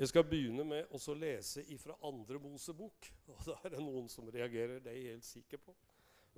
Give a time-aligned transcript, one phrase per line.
[0.00, 3.04] Jeg skal begynne med å lese ifra andre Mosebok.
[3.34, 4.78] Og da er det noen som reagerer.
[4.80, 5.74] Det er jeg helt sikker på.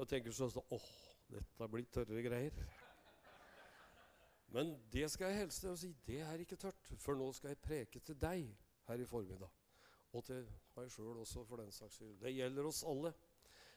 [0.02, 0.86] Og tenker sånn åh,
[1.30, 2.56] dette blir tørre greier.
[4.50, 6.90] Men det skal jeg helst si, det er ikke tørt.
[6.98, 8.48] For nå skal jeg preke til deg
[8.88, 9.52] her i formiddag.
[10.10, 10.42] Og til
[10.74, 12.16] meg sjøl også, for den saks skyld.
[12.18, 13.12] Det gjelder oss alle.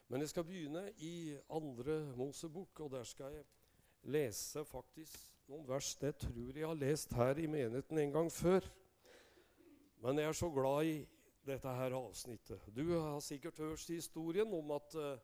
[0.10, 3.46] Men jeg skal begynne i andre Mosebok, og der skal jeg
[4.10, 8.66] lese faktisk noen vers det tror jeg har lest her i menigheten en gang før.
[10.06, 10.98] Men jeg er så glad i
[11.48, 12.62] dette her avsnittet.
[12.70, 15.16] Du har sikkert hørt historien om at uh,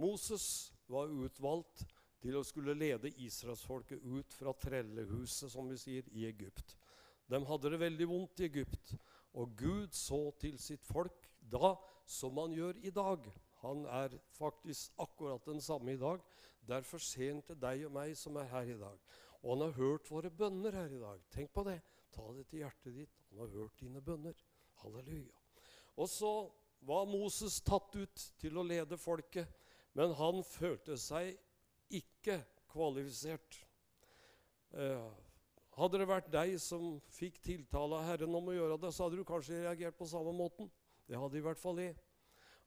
[0.00, 1.82] Moses var utvalgt
[2.24, 6.78] til å skulle lede israelsfolket ut fra trellehuset, som vi sier, i Egypt.
[7.28, 8.94] De hadde det veldig vondt i Egypt.
[9.36, 11.74] Og Gud så til sitt folk da
[12.08, 13.28] som han gjør i dag.
[13.66, 16.24] Han er faktisk akkurat den samme i dag.
[16.64, 18.96] Derfor ser han til deg og meg som er her i dag.
[19.42, 21.20] Og han har hørt våre bønner her i dag.
[21.36, 21.82] Tenk på det.
[22.16, 23.25] Ta det til hjertet ditt.
[23.36, 24.36] Han har hørt dine bønner.
[24.80, 25.34] Halleluja.
[25.96, 26.30] Og så
[26.88, 29.50] var Moses tatt ut til å lede folket,
[29.92, 31.34] men han følte seg
[31.92, 32.38] ikke
[32.72, 33.58] kvalifisert.
[34.72, 35.04] Eh,
[35.76, 39.20] hadde det vært deg som fikk tiltale av Herren om å gjøre det, så hadde
[39.20, 40.72] du kanskje reagert på samme måten.
[41.04, 41.92] Det hadde i hvert fall jeg.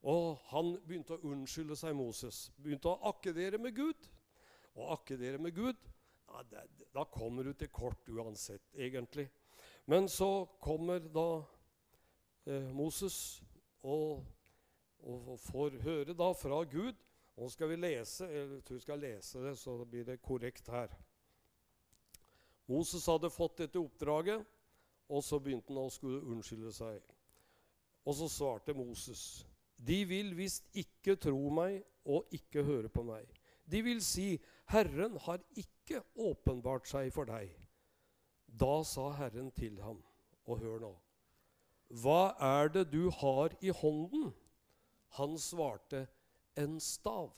[0.05, 2.45] Og han begynte å unnskylde seg, Moses.
[2.61, 4.05] Begynte å akkedere med Gud.
[4.77, 5.89] Og akkedere med Gud,
[6.29, 9.31] ja, det, da kommer du til kort uansett, egentlig.
[9.89, 11.43] Men så kommer da
[12.45, 13.41] eh, Moses
[13.81, 14.19] og,
[15.01, 16.97] og, får høre da fra Gud.
[17.39, 20.93] Nå skal vi lese, jeg tror vi skal lese det, så blir det korrekt her.
[22.69, 24.43] Moses hadde fått dette oppdraget,
[25.09, 26.99] og så begynte han å skulle unnskylde seg.
[28.05, 29.23] Og så svarte Moses.:
[29.73, 33.25] De vil visst ikke tro meg og ikke høre på meg.
[33.65, 34.35] De vil si,
[34.69, 37.49] Herren har ikke åpenbart seg for deg.
[38.59, 40.01] Da sa Herren til ham,
[40.45, 40.93] og hør nå,
[42.01, 44.29] hva er det du har i hånden?
[45.17, 46.05] Han svarte,
[46.59, 47.31] en stav.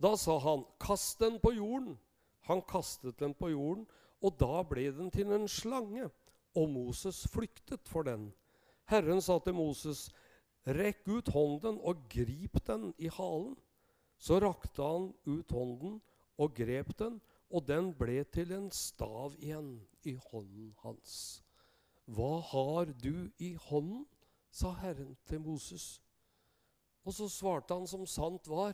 [0.00, 1.96] Da sa han, kast den på jorden.
[2.46, 3.86] Han kastet den på jorden,
[4.22, 6.08] og da ble den til en slange,
[6.56, 8.30] og Moses flyktet for den.
[8.88, 10.06] Herren sa til Moses,
[10.66, 13.56] rekk ut hånden og grip den i halen.
[14.18, 15.98] Så rakte han ut hånden
[16.40, 17.18] og grep den,
[17.50, 21.42] og den ble til en stav igjen i hånden hans.
[22.06, 24.06] Hva har du i hånden?
[24.56, 26.00] sa Herren til Moses.
[27.04, 28.72] Og så svarte han som sant var,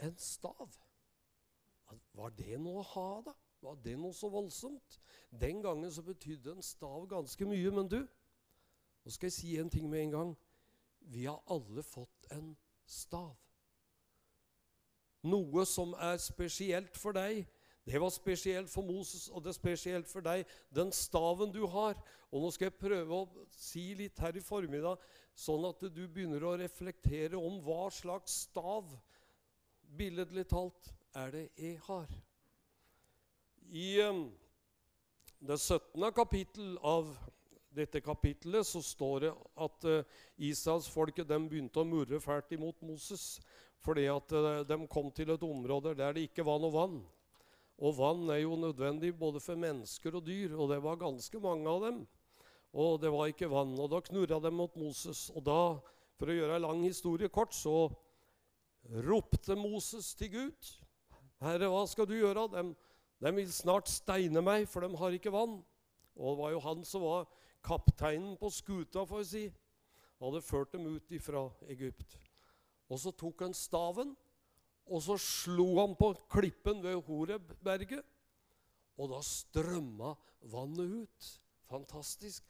[0.00, 0.78] en stav.
[2.16, 3.34] Var det noe å ha, da?
[3.60, 4.98] Var det noe så voldsomt?
[5.28, 7.74] Den gangen så betydde en stav ganske mye.
[7.74, 7.98] Men du,
[9.04, 10.32] nå skal jeg si en ting med en gang.
[11.00, 12.54] Vi har alle fått en
[12.88, 13.36] stav.
[15.28, 17.42] Noe som er spesielt for deg,
[17.88, 20.42] det var spesielt for Moses, og det er spesielt for deg.
[20.74, 21.96] Den staven du har.
[22.28, 25.00] Og nå skal jeg prøve å si litt her i formiddag,
[25.32, 28.92] sånn at du begynner å reflektere om hva slags stav,
[29.96, 32.12] billedlig talt, er det jeg har.
[33.72, 34.26] I um,
[35.40, 36.10] det 17.
[36.12, 37.08] kapittel av
[37.72, 43.38] dette kapittelet så står det at uh, Israelsfolket begynte å murre fælt imot Moses
[43.80, 46.98] fordi at uh, de kom til et område der det ikke var noe vann.
[47.78, 51.70] Og vann er jo nødvendig både for mennesker og dyr, og det var ganske mange
[51.70, 52.00] av dem.
[52.74, 53.76] Og det var ikke vann.
[53.78, 55.28] Og da knurra de mot Moses.
[55.30, 55.60] Og da,
[56.18, 57.86] for å gjøre en lang historie kort, så
[59.06, 60.74] ropte Moses til Gud.
[61.44, 62.48] Herre, hva skal du gjøre?
[62.52, 62.64] De,
[63.22, 65.60] de vil snart steine meg, for de har ikke vann.
[66.18, 67.28] Og det var jo han som var
[67.64, 69.44] kapteinen på skuta, får jeg si.
[70.18, 72.18] Han hadde ført dem ut ifra Egypt.
[72.90, 74.16] Og så tok han staven
[74.88, 78.04] og så slo han på klippen ved Horebberget,
[78.98, 80.14] og da strømma
[80.50, 81.28] vannet ut.
[81.68, 82.44] Fantastisk.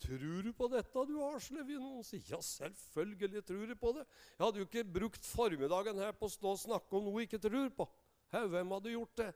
[0.00, 4.06] Tror du på dette, du Arsle?» Noen sier ja, selvfølgelig tror jeg på det.
[4.32, 7.28] Jeg hadde jo ikke brukt formiddagen her på å stå og snakke om noe jeg
[7.28, 7.86] ikke tror på.
[8.32, 9.30] Hvem hadde gjort det?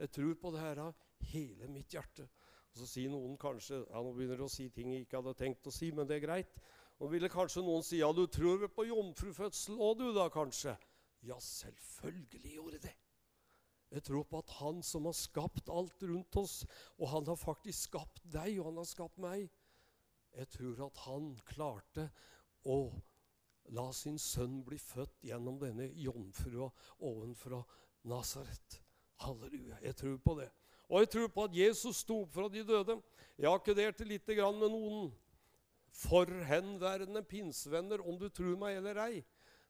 [0.00, 2.24] Jeg tror på det her av hele mitt hjerte.
[2.72, 5.36] Og Så sier noen kanskje ja, Nå begynner du å si ting jeg ikke hadde
[5.36, 6.60] tenkt å si, men det er greit.
[7.00, 10.76] Og ville kanskje noen si ja, du tror vel på jomfrufødsel òg, du da, kanskje?
[11.22, 12.96] Ja, selvfølgelig gjorde det.
[13.90, 16.66] Jeg tror på at Han som har skapt alt rundt oss,
[16.98, 19.48] og Han har faktisk skapt deg, og Han har skapt meg
[20.36, 22.10] Jeg tror at Han klarte
[22.64, 22.92] å
[23.74, 26.70] la sin sønn bli født gjennom denne jomfrua
[27.06, 27.60] ovenfra
[28.10, 28.80] Nasaret.
[29.20, 29.78] Halleluja.
[29.82, 30.48] Jeg tror på det.
[30.88, 32.96] Og jeg tror på at Jesus sto opp fra de døde.
[33.38, 35.10] Jeg akkederte litt med noen
[35.90, 39.22] forhenværende pinsevenner, om du tror meg eller ei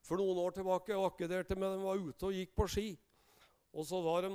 [0.06, 2.88] for noen år tilbake akkederte med dem var ute og gikk på ski.
[3.76, 4.32] Og så var de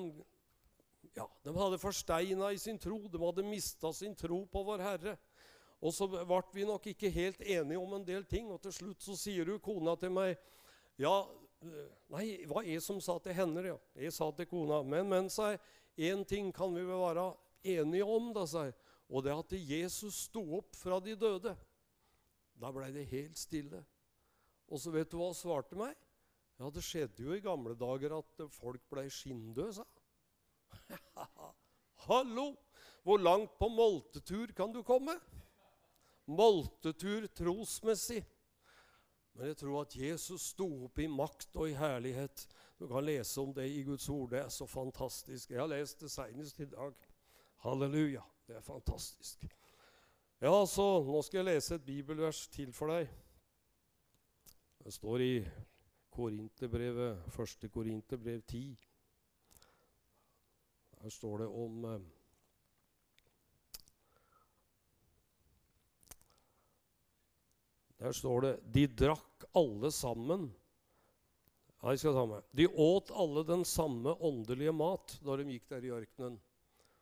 [1.15, 2.97] ja, de hadde forsteina i sin tro.
[3.11, 5.15] De hadde mista sin tro på vår Herre.
[5.83, 9.03] Og så ble vi nok ikke helt enige om en del ting, og til slutt
[9.03, 10.35] så sier hun kona til meg
[10.99, 11.25] Ja,
[12.13, 13.63] nei, hva er jeg som sa til henne?
[13.67, 13.75] Ja.
[13.99, 15.59] Jeg sa til kona Men, men, sa jeg,
[16.11, 17.33] én ting kan vi vel være
[17.75, 18.75] enige om, da, sa jeg.
[19.09, 21.53] Og det er at Jesus sto opp fra de døde.
[22.55, 23.83] Da blei det helt stille.
[24.71, 25.95] Og så vet du hva han svarte meg?
[26.59, 29.85] Ja, det skjedde jo i gamle dager at folk blei skinndøde, sa
[32.07, 32.53] Hallo!
[33.05, 35.13] Hvor langt på moltetur kan du komme?
[36.25, 38.23] Moltetur trosmessig.
[39.35, 42.47] Men jeg tror at Jesus sto opp i makt og i herlighet.
[42.79, 44.31] Du kan lese om det i Guds ord.
[44.31, 45.51] Det er så fantastisk.
[45.51, 46.95] Jeg har lest det senest i dag.
[47.67, 48.23] Halleluja.
[48.47, 49.45] Det er fantastisk.
[50.41, 53.11] Ja, så nå skal jeg lese et bibelvers til for deg.
[54.85, 55.47] Det står i
[56.13, 57.71] Korinterbrevet, 1.
[57.73, 58.77] Korinterbrev 10.
[61.01, 62.03] Der står det om eh,
[67.97, 70.45] Der står det De drakk alle sammen
[71.81, 72.45] ja, jeg skal ta med.
[72.53, 76.37] De åt alle den samme åndelige mat da de gikk der i ørkenen.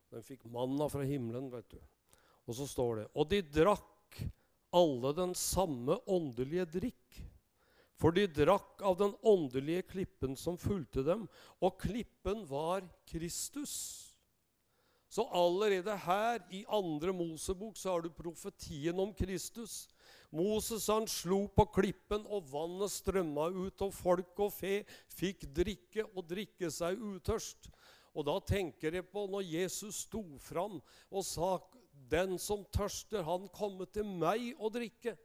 [0.07, 1.83] De fikk manna fra himmelen, vet du.
[2.47, 4.23] Og så står det Og de drakk
[4.71, 7.23] alle den samme åndelige drikk.
[8.01, 11.27] For de drakk av den åndelige klippen som fulgte dem,
[11.61, 13.75] og klippen var Kristus.
[15.13, 19.83] Så allerede her i andre Mosebok så har du profetien om Kristus.
[20.33, 24.79] Moses han slo på klippen, og vannet strømma ut, og folk og fe
[25.13, 27.69] fikk drikke og drikke seg utørst.
[28.17, 30.79] Og da tenker jeg på når Jesus sto fram
[31.11, 31.59] og sa,
[31.93, 35.17] 'Den som tørster, han kommer til meg og drikke'.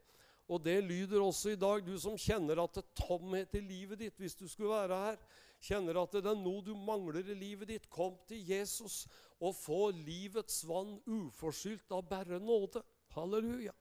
[0.49, 3.99] Og det lyder også i dag, du som kjenner at det er tomhet i livet
[4.01, 5.19] ditt hvis du skulle være her.
[5.61, 7.89] Kjenner at det er noe du mangler i livet ditt.
[7.91, 9.03] Kom til Jesus
[9.37, 12.81] og få livets vann uforskyldt av bare nåde.
[13.13, 13.75] Halleluja.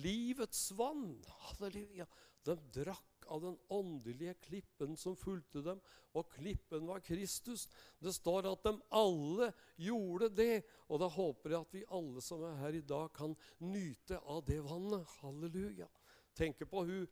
[0.00, 1.18] Livets vann.
[1.50, 2.08] Halleluja.
[2.46, 5.80] De drakk av den åndelige klippen som fulgte dem,
[6.14, 7.66] og klippen var Kristus.
[7.98, 9.50] Det står at de alle
[9.82, 13.34] gjorde det, og da håper jeg at vi alle som er her i dag, kan
[13.66, 15.16] nyte av det vannet.
[15.20, 15.90] Halleluja
[16.36, 17.06] tenker på hun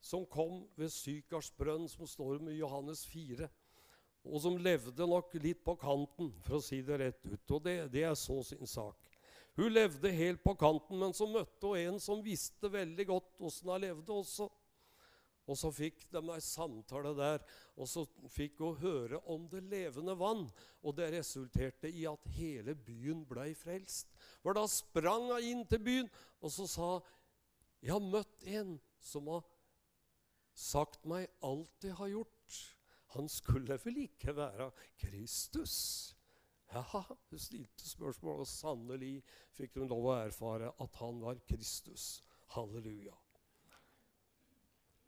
[0.00, 3.48] som kom ved Sykars brønn, som står med Johannes 4,
[4.24, 7.52] og som levde nok litt på kanten, for å si det rett ut.
[7.56, 9.10] Og det, det er så sin sak.
[9.56, 13.72] Hun levde helt på kanten, men så møtte hun en som visste veldig godt åssen
[13.72, 14.48] hun levde også.
[15.50, 17.42] Og så fikk de ei samtale der,
[17.74, 20.44] og så fikk hun høre om det levende vann.
[20.84, 24.12] Og det resulterte i at hele byen blei frelst.
[24.44, 26.90] For da sprang hun inn til byen, og så sa
[27.80, 29.44] jeg har møtt en som har
[30.56, 32.58] sagt meg alt jeg har gjort.
[33.16, 35.76] Han skulle vel ikke være Kristus?
[36.70, 39.16] Ja, hun stilte spørsmål, og sannelig
[39.56, 42.20] fikk hun lov å erfare at han var Kristus.
[42.54, 43.16] Halleluja.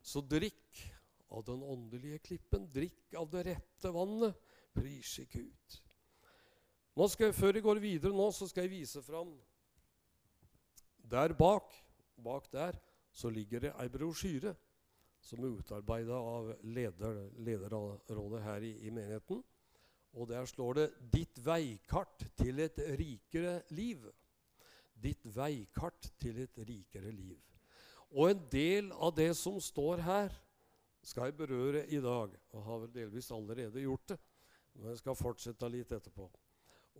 [0.02, 0.80] Så drikk
[1.30, 2.66] av den åndelige klippen.
[2.72, 4.34] Drikk av det rette vannet.
[4.74, 5.78] Pris ikke ut.
[6.98, 9.30] Nå skal jeg, Før jeg går videre, nå, så skal jeg vise fram
[11.12, 11.70] der bak
[12.22, 12.78] bak der
[13.12, 14.54] så ligger det ei brosjyre
[15.22, 19.42] som er utarbeida av leder, lederrådet her i, i, menigheten.
[20.12, 24.10] Og der slår det 'Ditt veikart til et rikere liv'.
[25.02, 27.38] Ditt veikart til et rikere liv.
[28.10, 30.34] Og en del av det som står her,
[31.02, 32.34] skal jeg berøre i dag.
[32.52, 34.18] Og har vel delvis allerede gjort det.
[34.74, 36.28] Men jeg skal fortsette litt etterpå.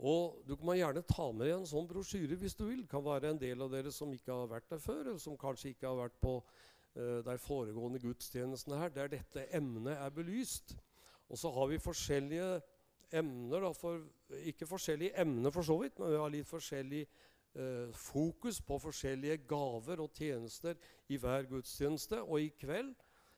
[0.00, 2.82] Og Du må gjerne ta med deg en sånn brosjyre hvis du vil.
[2.84, 5.38] Det kan være en del av dere som ikke har vært der før, eller som
[5.38, 10.74] kanskje ikke har vært på uh, de foregående gudstjenestene her, der dette emnet er belyst.
[11.28, 12.48] Og så har vi forskjellige
[13.12, 14.00] emner, da, for,
[14.48, 19.42] ikke forskjellige emner for så vidt, men vi har litt forskjellig uh, fokus på forskjellige
[19.48, 20.80] gaver og tjenester
[21.12, 22.24] i hver gudstjeneste.
[22.24, 22.94] Og i kveld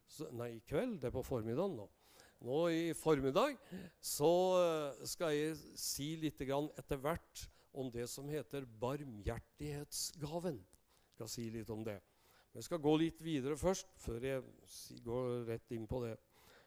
[0.06, 1.90] så, Nei, i kveld, det er på formiddagen nå
[2.42, 3.56] nå i formiddag,
[4.02, 10.58] så eh, skal jeg si litt etter hvert om det som heter barmhjertighetsgaven.
[10.58, 12.00] Jeg skal si litt om det.
[12.50, 14.42] Men jeg skal gå litt videre først, før jeg
[15.06, 16.16] går rett inn på det.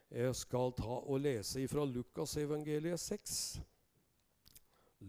[0.08, 3.60] Jeg skal ta og lese fra Lukasevangeliet 6.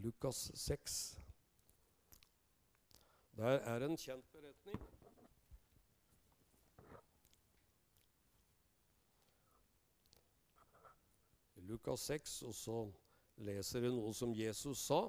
[0.00, 0.96] Lukas 6.
[3.36, 4.99] Der er en kjent beretning.
[11.70, 12.78] Lukas 6, og så
[13.46, 15.04] leser vi noe som Jesus sa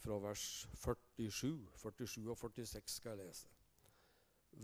[0.00, 0.44] fra vers
[0.84, 1.66] 47.
[1.82, 3.48] 47 og 46 skal jeg lese.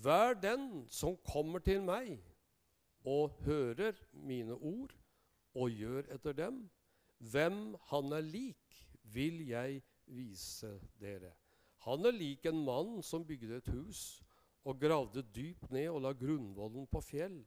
[0.02, 2.16] Vær den som kommer til meg
[3.06, 4.94] og hører mine ord
[5.54, 6.64] og gjør etter dem,
[7.18, 10.68] Hvem han er lik, vil jeg vise
[11.00, 11.32] dere.
[11.86, 14.22] Han er lik en mann som bygde et hus
[14.66, 17.38] og gravde dypt ned og la grunnvollen på fjell.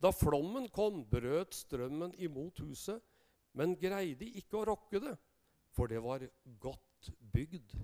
[0.00, 3.02] Da flommen kom, brøt strømmen imot huset,
[3.52, 5.16] men greide ikke å rokke det,
[5.76, 6.24] for det var
[6.62, 7.74] godt bygd.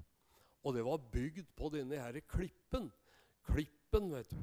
[0.66, 2.88] Og det var bygd på denne her klippen.
[3.46, 4.40] Klippen, vet du.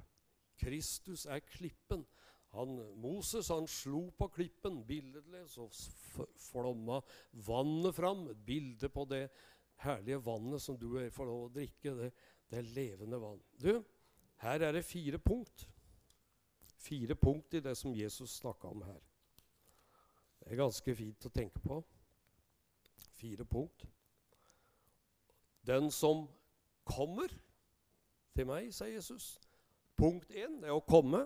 [0.63, 2.05] Kristus er klippen.
[2.53, 5.65] Han, Moses han slo på klippen billedlig, så
[6.51, 7.01] flomma
[7.47, 8.27] vannet fram.
[8.29, 9.25] Et bilde på det
[9.83, 11.95] herlige vannet som du får lov å drikke.
[11.97, 12.11] Det,
[12.53, 13.41] det levende vann.
[13.57, 13.81] Du,
[14.45, 15.65] her er det fire punkt.
[16.83, 18.99] Fire punkt i det som Jesus snakka om her.
[20.39, 21.79] Det er ganske fint å tenke på.
[23.15, 23.85] Fire punkt.
[25.63, 26.25] Den som
[26.83, 27.31] kommer
[28.35, 29.37] til meg, sier Jesus.
[29.95, 31.23] Punkt én er å komme.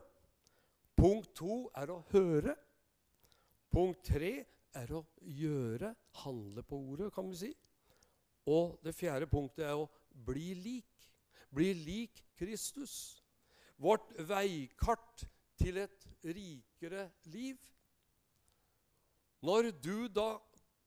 [0.97, 2.53] Punkt to er å høre.
[3.73, 4.33] Punkt tre
[4.77, 7.51] er å gjøre, handle på ordet, kan vi si.
[8.47, 9.89] Og det fjerde punktet er å
[10.27, 11.09] bli lik.
[11.53, 13.23] Bli lik Kristus.
[13.81, 15.06] Vårt veikart
[15.57, 17.57] til et rikere liv.
[19.41, 20.37] Når du da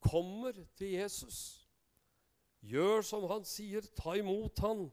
[0.00, 1.68] kommer til Jesus,
[2.60, 4.88] gjør som han sier, ta imot han,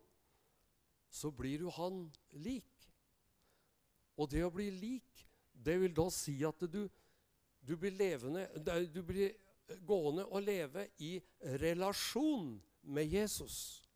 [1.09, 2.05] så blir du han
[2.43, 2.89] lik.
[4.17, 6.83] Og det å bli lik, det vil da si at du,
[7.65, 8.45] du blir levende
[8.93, 9.33] Du blir
[9.87, 11.17] gående og leve i
[11.61, 13.86] relasjon med Jesus.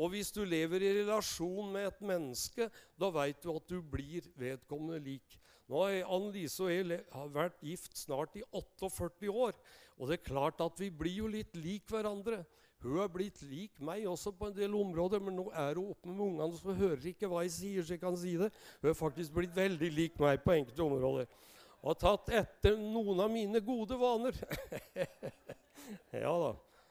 [0.00, 4.24] Og hvis du lever i relasjon med et menneske, da veit du at du blir
[4.40, 5.36] vedkommende lik.
[5.68, 7.02] Nå har Anne-Lise og jeg
[7.34, 9.52] vært gift snart i 48 år.
[10.00, 12.40] Og det er klart at vi blir jo litt lik hverandre.
[12.80, 16.08] Hun er blitt lik meg også på en del områder, men nå er hun oppe
[16.08, 18.48] med ungene, så hører ikke hva jeg sier, så jeg kan si det.
[18.80, 21.28] Hun er faktisk blitt veldig lik meg på enkelte områder
[21.80, 24.36] og tatt etter noen av mine gode vaner.
[26.24, 26.50] ja da.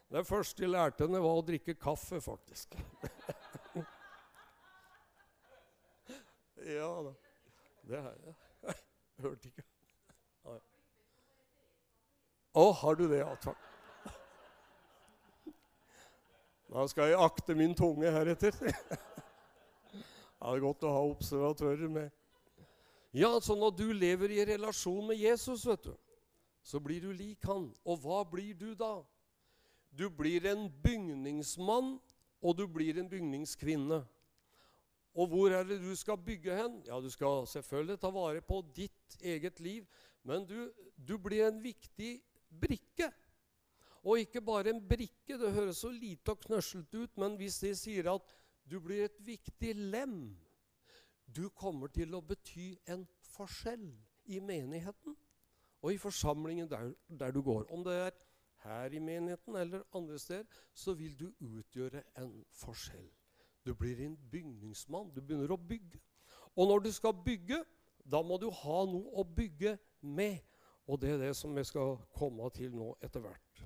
[0.09, 2.73] Det første jeg lærte henne, var å drikke kaffe, faktisk.
[6.79, 7.13] ja da.
[7.89, 8.35] Det har jeg.
[9.21, 9.65] Hørte ikke.
[12.59, 13.19] Å, har du det?
[13.21, 13.65] Ja, takk.
[16.69, 18.57] Da skal jeg akte min tunge heretter.
[18.61, 18.73] det
[20.41, 22.09] er godt å ha observatører med.
[23.13, 25.93] Ja, så når du lever i relasjon med Jesus, vet du,
[26.61, 27.71] så blir du lik han.
[27.85, 28.99] Og hva blir du da?
[29.91, 31.97] Du blir en bygningsmann,
[32.41, 33.99] og du blir en bygningskvinne.
[35.13, 36.81] Og hvor er det du skal bygge hen?
[36.87, 39.87] Ja, Du skal selvfølgelig ta vare på ditt eget liv,
[40.23, 42.21] men du, du blir en viktig
[42.61, 43.11] brikke.
[44.03, 47.73] Og ikke bare en brikke, det høres så lite og knøslete ut, men hvis de
[47.75, 48.21] sier at
[48.69, 50.37] du blir et viktig lem
[51.35, 53.85] du kommer til å bety en forskjell
[54.33, 55.15] i menigheten
[55.79, 57.67] og i forsamlingen der, der, du går.
[57.71, 58.15] Om det er
[58.63, 63.09] her i menigheten eller andre steder, så vil du utgjøre en forskjell.
[63.65, 65.11] Du blir en bygningsmann.
[65.15, 65.99] Du begynner å bygge.
[66.55, 67.63] Og når du skal bygge,
[68.11, 70.39] da må du ha noe å bygge med.
[70.89, 73.65] Og det er det som vi skal komme til nå etter hvert.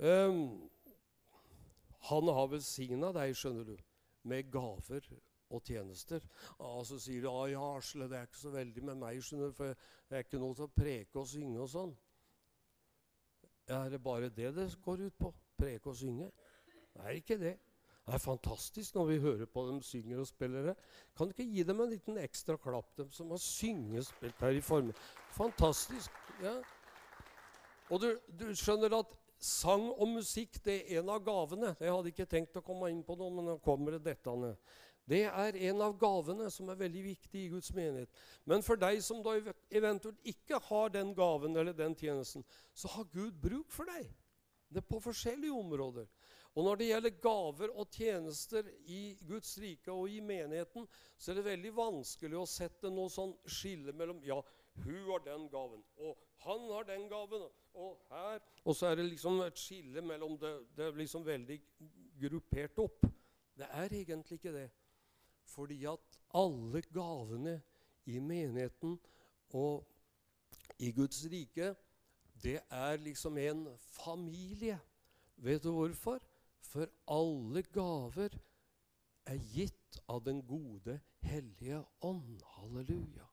[0.00, 0.70] Um,
[2.08, 3.74] han har velsigna deg, skjønner du
[4.30, 5.10] med gaver
[5.50, 6.24] og tjenester.
[6.62, 9.58] Og så sier du ja, Asle, det er ikke så veldig med meg, skjønner du,
[9.58, 9.74] for
[10.08, 11.92] det er ikke noe til å preke og synge og sånn.
[13.70, 15.32] Er det bare det det går ut på?
[15.60, 16.30] Preke og synge?
[16.94, 17.54] Det er ikke det.
[18.06, 20.74] Det er fantastisk når vi hører på dem synger og spiller det.
[21.16, 24.60] Kan du ikke gi dem en liten ekstra klapp, dem som har syngespilt her i
[24.60, 24.92] formen?
[25.36, 26.10] Fantastisk.
[26.42, 26.56] ja.
[27.90, 28.08] Og du,
[28.40, 31.70] du skjønner at Sang og musikk det er en av gavene.
[31.80, 34.34] Jeg hadde ikke tenkt å komme inn på noe, men nå kommer det dette.
[35.10, 38.10] Det er en av gavene som er veldig viktig i Guds menighet.
[38.46, 39.34] Men for deg som da
[39.74, 44.06] eventuelt ikke har den gaven eller den tjenesten, så har Gud bruk for deg.
[44.70, 46.06] Det er på forskjellige områder.
[46.54, 50.86] Og når det gjelder gaver og tjenester i Guds rike og i menigheten,
[51.18, 54.38] så er det veldig vanskelig å sette noe sånn skille mellom ja,
[54.84, 59.10] hun har den gaven, og han har den gaven, og her Og så er det
[59.10, 60.52] liksom et skille mellom det.
[60.76, 61.58] Det er liksom veldig
[62.22, 63.06] gruppert opp.
[63.58, 64.70] Det er egentlig ikke det.
[65.50, 67.56] Fordi at alle gavene
[68.06, 68.98] i menigheten
[69.56, 69.86] og
[70.78, 71.74] i Guds rike,
[72.42, 74.78] det er liksom en familie.
[75.36, 76.20] Vet du hvorfor?
[76.60, 78.36] For alle gaver
[79.26, 82.38] er gitt av den gode, hellige ånd.
[82.56, 83.29] Halleluja.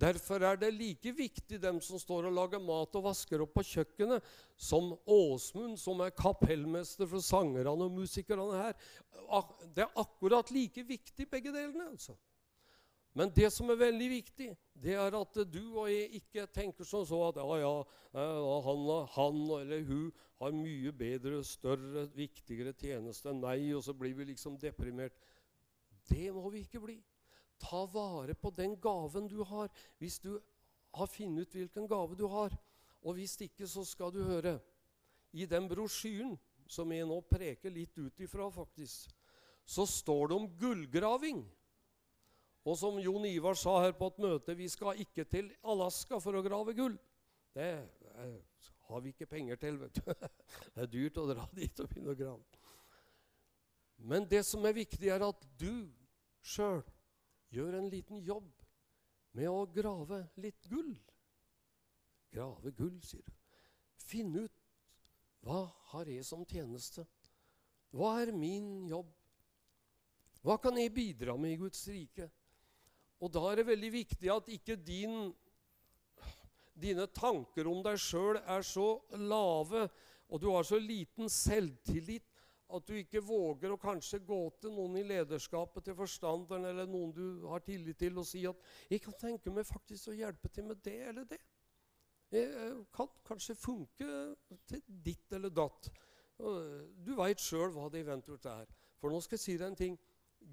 [0.00, 3.62] Derfor er det like viktig, dem som står og lager mat og vasker opp på
[3.68, 4.24] kjøkkenet,
[4.58, 8.74] som Åsmund, som er kapellmester for sangerne og musikerne her.
[9.70, 11.92] Det er akkurat like viktig, begge delene.
[11.92, 12.16] altså.
[13.14, 14.48] Men det som er veldig viktig,
[14.82, 18.82] det er at du og jeg ikke tenker som så at ja, ja, han,
[19.14, 20.08] han eller hun
[20.42, 25.14] har mye bedre, større, viktigere tjeneste enn meg, og så blir vi liksom deprimert.
[26.10, 26.98] Det må vi ikke bli.
[27.64, 30.36] Ta vare på den gaven du har, hvis du
[30.94, 32.54] har funnet ut hvilken gave du har.
[33.04, 34.58] Og hvis ikke, så skal du høre.
[35.34, 36.36] I den brosjyren
[36.70, 39.10] som jeg nå preker litt ut ifra, faktisk,
[39.64, 41.42] så står det om gullgraving.
[42.64, 46.36] Og som Jon Ivar sa her på et møte, vi skal ikke til Alaska for
[46.36, 46.96] å grave gull.
[47.54, 47.68] Det
[48.88, 50.12] har vi ikke penger til, vet du.
[50.74, 52.62] Det er dyrt å dra dit og begynne å grave.
[54.04, 55.86] Men det som er viktig, er at du
[56.44, 56.82] sjøl
[57.54, 58.50] gjør en liten jobb
[59.34, 60.92] med å grave litt gull.
[62.34, 63.34] Grave gull, sier du.
[64.04, 64.60] Finn ut
[65.44, 67.04] hva har jeg som tjeneste?
[67.94, 69.10] Hva er min jobb?
[70.44, 72.30] Hva kan jeg bidra med i Guds rike?
[73.20, 75.28] Og da er det veldig viktig at ikke din,
[76.76, 78.88] dine tanker om deg sjøl er så
[79.20, 79.86] lave,
[80.28, 82.26] og du har så liten selvtillit
[82.76, 87.12] at du ikke våger å kanskje gå til noen i lederskapet, til forstanderen eller noen
[87.14, 88.56] du har tillit til, og si at
[88.90, 91.44] 'jeg kan tenke meg faktisk å hjelpe til med det eller det'.
[92.32, 95.90] Jeg kan kanskje funke til ditt eller datt.
[97.06, 98.66] Du veit sjøl hva det eventuelt er.
[98.98, 99.98] For nå skal jeg si deg en ting.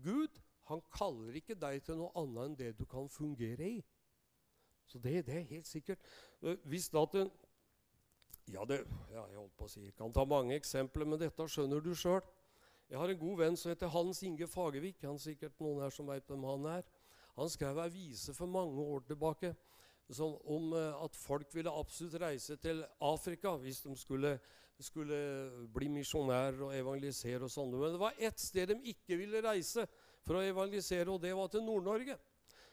[0.04, 3.82] Gud han kaller ikke deg til noe annet enn det du kan fungere i.
[4.86, 6.00] Så det, det er helt sikkert.
[6.68, 7.32] Hvis da at
[8.52, 8.82] ja, det,
[9.12, 11.94] ja, jeg holdt på å si, jeg kan ta mange eksempler, men dette skjønner du
[11.98, 12.22] sjøl.
[12.92, 15.00] Jeg har en god venn som heter Hans Inge Fagervik.
[15.06, 16.88] Han er sikkert noen her som vet hvem han er.
[17.38, 19.54] Han skrev ei vise for mange år tilbake
[20.20, 24.34] om uh, at folk ville absolutt reise til Afrika hvis de skulle,
[24.76, 25.20] skulle
[25.72, 27.46] bli misjonærer og evangelisere.
[27.48, 27.72] og sånn.
[27.72, 29.88] Men det var ett sted de ikke ville reise
[30.28, 32.20] for å evangelisere, og det var til Nord-Norge.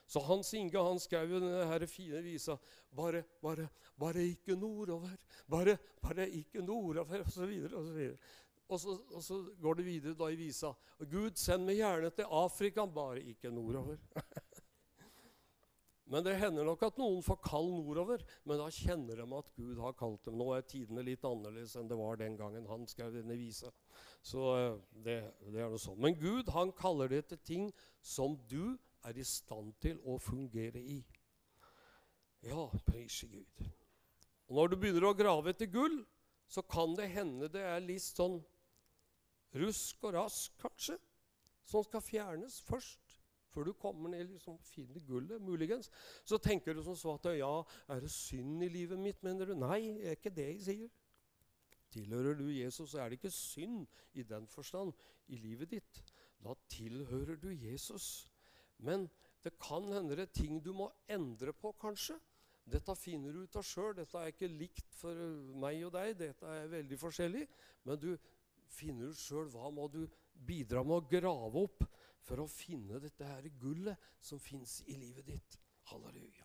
[0.08, 2.54] Så Hans Inge han skrev jo denne fine visa
[2.96, 3.66] bare, bare,
[4.00, 5.12] bare ikke nordover,
[5.46, 7.52] bare, bare ikke nordover, osv.
[7.76, 7.98] Og,
[8.68, 10.72] og, så, og så går det videre da i visa.
[11.10, 14.00] Gud, send meg gjerne til Afrika, bare ikke nordover.
[16.12, 19.76] men det hender nok at noen får kall nordover, men da kjenner de at Gud
[19.84, 20.40] har kalt dem.
[20.40, 23.68] Nå er tidene litt annerledes enn det var den gangen han skrev denne visa.
[24.24, 25.20] Så eh, det,
[25.52, 26.00] det er noe sånn.
[26.00, 30.80] Men Gud han kaller det til ting som du er i stand til å fungere
[30.80, 30.98] i.
[32.46, 33.66] Ja, prise Gud.
[34.48, 36.00] Og Når du begynner å grave etter gull,
[36.48, 38.38] så kan det hende det er litt sånn
[39.58, 40.96] rusk og rask, kanskje,
[41.68, 43.18] som skal fjernes først.
[43.52, 45.90] Før du kommer ned liksom finner gullet, muligens.
[46.24, 47.52] Så tenker du som så at ja,
[47.88, 49.54] er det synd i livet mitt, mener du?
[49.56, 50.90] Nei, det er ikke det jeg sier.
[51.92, 54.92] Tilhører du Jesus, så er det ikke synd i den forstand
[55.32, 56.02] i livet ditt.
[56.44, 58.27] Da tilhører du Jesus.
[58.84, 59.06] Men
[59.44, 62.18] det kan hende det er ting du må endre på, kanskje.
[62.68, 63.94] Dette finner du ut av sjøl.
[63.96, 65.16] Dette er ikke likt for
[65.62, 66.16] meg og deg.
[66.20, 67.46] Dette er veldig forskjellig.
[67.88, 68.10] Men du
[68.68, 71.86] finner ut sjøl hva må du bidra med å grave opp
[72.28, 75.56] for å finne dette her gullet som fins i livet ditt.
[75.88, 76.44] Halleluja.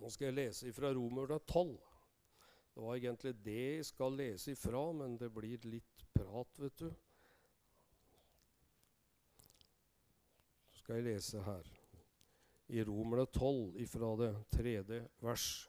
[0.00, 1.76] Nå skal jeg lese fra Romerne 12.
[2.74, 6.90] Det var egentlig det jeg skal lese ifra, men det blir litt prat, vet du.
[10.90, 11.66] Skal jeg lese her.
[12.74, 15.68] I Romerne 12, ifra det tredje vers.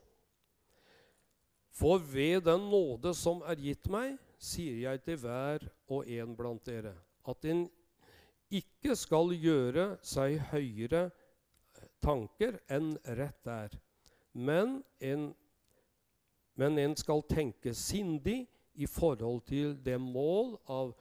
[1.69, 6.65] For ved den nåde som er gitt meg, sier jeg til hver og en blant
[6.65, 6.95] dere,
[7.29, 7.67] at en
[8.49, 11.03] ikke skal gjøre seg høyere
[12.01, 13.77] tanker enn rett er,
[14.33, 15.29] men en,
[16.57, 20.95] men en skal tenke sindig i forhold til det mål av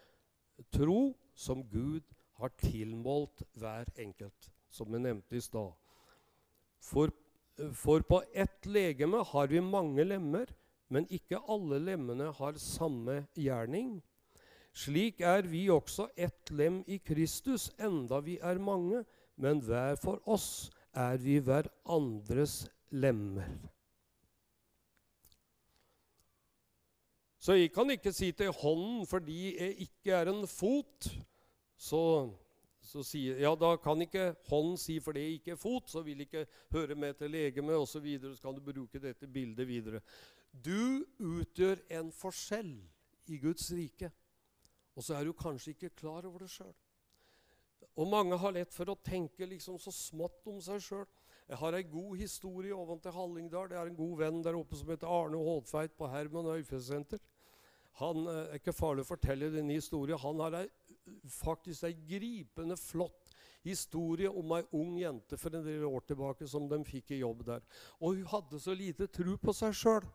[0.77, 2.05] tro som Gud
[2.41, 5.73] har tilmålt hver enkelt, som vi nevnte i stad.
[6.81, 7.13] For,
[7.77, 10.51] for, på ett legeme har vi mange lemmer,
[10.91, 13.99] men ikke alle lemmene har samme gjerning.
[14.73, 19.05] Slik er vi også ett lem i Kristus, enda vi er mange,
[19.37, 23.49] men hver for oss er vi hverandres lemmer.
[27.41, 31.09] Så jeg kan ikke si til hånden fordi jeg ikke er en fot,
[31.81, 32.03] så,
[32.85, 36.27] så sier Ja, da kan ikke hånd si for det ikke er fot, så vil
[36.27, 37.95] ikke høre med til legeme osv.
[37.95, 40.03] Så, videre, så kan du bruke dette bildet videre.
[40.51, 42.75] Du utgjør en forskjell
[43.31, 44.11] i Guds rike,
[44.97, 46.75] og så er du kanskje ikke klar over det sjøl.
[47.97, 51.09] Og mange har lett for å tenke liksom så smått om seg sjøl.
[51.51, 53.71] Jeg har ei god historie oven til Hallingdal.
[53.73, 57.19] Det er en god venn der oppe som heter Arne Hådfeit på Herman Øyfjellsenter.
[57.99, 60.21] Han eh, er ikke farlig å fortelle denne historien.
[60.23, 60.69] Han har ei
[61.31, 63.31] faktisk ei gripende flott
[63.65, 67.45] historie om ei ung jente for en del år tilbake som de fikk i jobb
[67.47, 67.63] der.
[68.01, 70.07] Og hun hadde så lite tro på seg sjøl.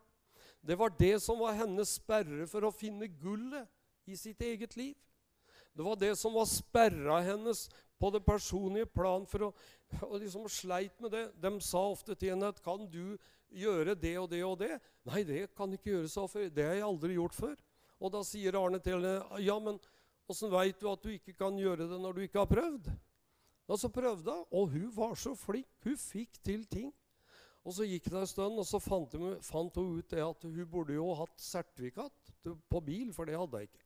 [0.65, 3.69] Det var det som var hennes sperre for å finne gullet
[4.09, 4.95] i sitt eget liv.
[5.75, 7.67] Det var det som var sperra hennes
[7.99, 9.53] på det personlige plan for å
[10.01, 11.25] og liksom sleit med det.
[11.41, 13.17] De sa ofte til henne at 'Kan du
[13.51, 16.49] gjøre det og det og det?' 'Nei, det kan ikke gjøres, før.
[16.49, 17.63] Det har jeg aldri gjort før.'
[17.99, 19.79] Og da sier Arne til henne, 'Ja, men
[20.29, 22.93] åssen veit du at du ikke kan gjøre det når du ikke har prøvd?'
[23.67, 25.67] Og så prøvde hun, og hun var så flink.
[25.83, 26.93] Hun fikk til ting.
[27.65, 30.43] Og Så gikk det en stund, og så fant hun, fant hun ut det at
[30.45, 32.33] hun burde jo hatt sertifikat
[32.69, 33.81] på bil, for det hadde hun ikke.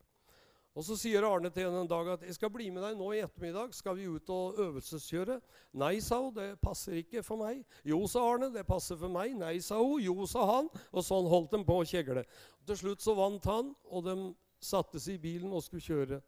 [0.75, 3.11] Og Så sier Arne til henne en dag at 'jeg skal bli med deg nå
[3.11, 3.73] i ettermiddag'.
[3.73, 5.41] 'Skal vi ut og øvelseskjøre?'
[5.73, 6.33] 'Nei', sa hun.
[6.33, 7.65] 'Det passer ikke for meg'.
[7.85, 8.51] 'Jo', sa Arne.
[8.51, 9.33] 'Det passer for meg'.
[9.33, 10.01] 'Nei', sa hun.
[10.01, 10.69] 'Jo', sa han.
[10.91, 12.25] Og sånn holdt de på å kjegle.
[12.67, 16.19] Til slutt så vant han, og de satte seg i bilen og skulle kjøre.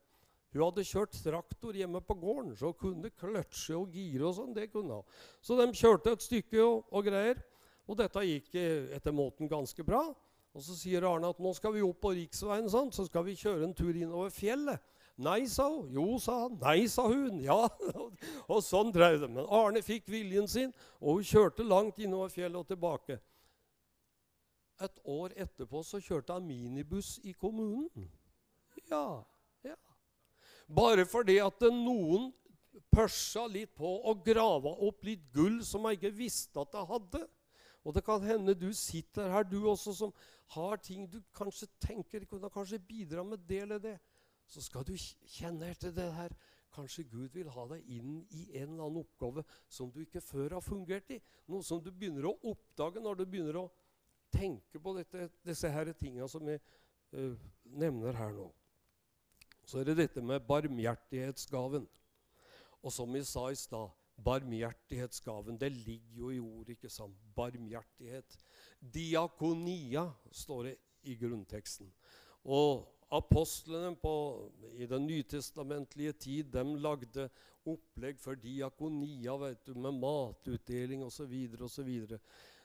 [0.52, 4.56] Hun hadde kjørt traktor hjemme på gården, så hun kunne kløtsje og gire og sånn.
[4.56, 5.16] Det kunne hun.
[5.40, 7.40] Så de kjørte et stykke og, og greier.
[7.88, 10.04] Og dette gikk etter måten ganske bra.
[10.52, 13.38] Og Så sier Arne at nå skal vi opp på riksveien, sånn, så skal vi
[13.40, 14.84] kjøre en tur innover fjellet.
[15.22, 15.90] Nei, sa hun.
[15.94, 16.58] Jo, sa han.
[16.60, 17.40] Nei, sa hun.
[17.44, 17.68] Ja.
[18.52, 19.30] Og sånn drev det.
[19.32, 23.20] Men Arne fikk viljen sin, og hun kjørte langt innover fjellet og tilbake.
[24.82, 28.10] Et år etterpå så kjørte han minibuss i kommunen.
[28.92, 29.24] Ja,
[29.64, 29.76] ja.
[30.68, 32.30] Bare fordi at noen
[32.92, 37.24] pørsa litt på og grava opp litt gull som jeg ikke visste at jeg hadde.
[37.82, 40.14] Og det kan hende du sitter her, du også, som
[40.54, 43.98] har ting du kanskje tenker kunne kanskje bidra med det eller det.
[44.46, 46.36] Så skal du kjenne etter det her.
[46.72, 50.58] Kanskje Gud vil ha deg inn i en eller annen oppgave som du ikke før
[50.58, 51.20] har fungert i.
[51.52, 53.68] Noe som du begynner å oppdage når du begynner å
[54.32, 58.48] tenke på dette, disse her tingene som vi uh, nevner her nå.
[59.66, 61.88] Så er det dette med barmhjertighetsgaven.
[62.82, 65.58] Og som vi sa i stad Barmhjertighetsgaven.
[65.58, 67.16] Det ligger jo i ordet, ikke sant?
[67.36, 68.38] Barmhjertighet.
[68.94, 70.76] Diakonia står det
[71.10, 71.90] i grunnteksten.
[72.46, 74.14] Og apostlene på,
[74.78, 77.28] i den nytestamentlige tid de lagde
[77.68, 81.18] opplegg for diakonia vet du, med matutdeling osv.
[81.24, 82.20] Så, videre, og så, videre.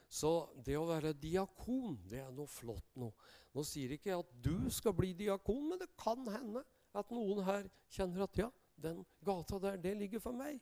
[0.07, 0.31] så
[0.65, 3.11] det å være diakon, det er noe flott nå.
[3.53, 6.63] Nå sier ikke jeg at du skal bli diakon, men det kan hende
[6.97, 8.49] at noen her kjenner at ja,
[8.81, 10.59] den gata der, det ligger for meg.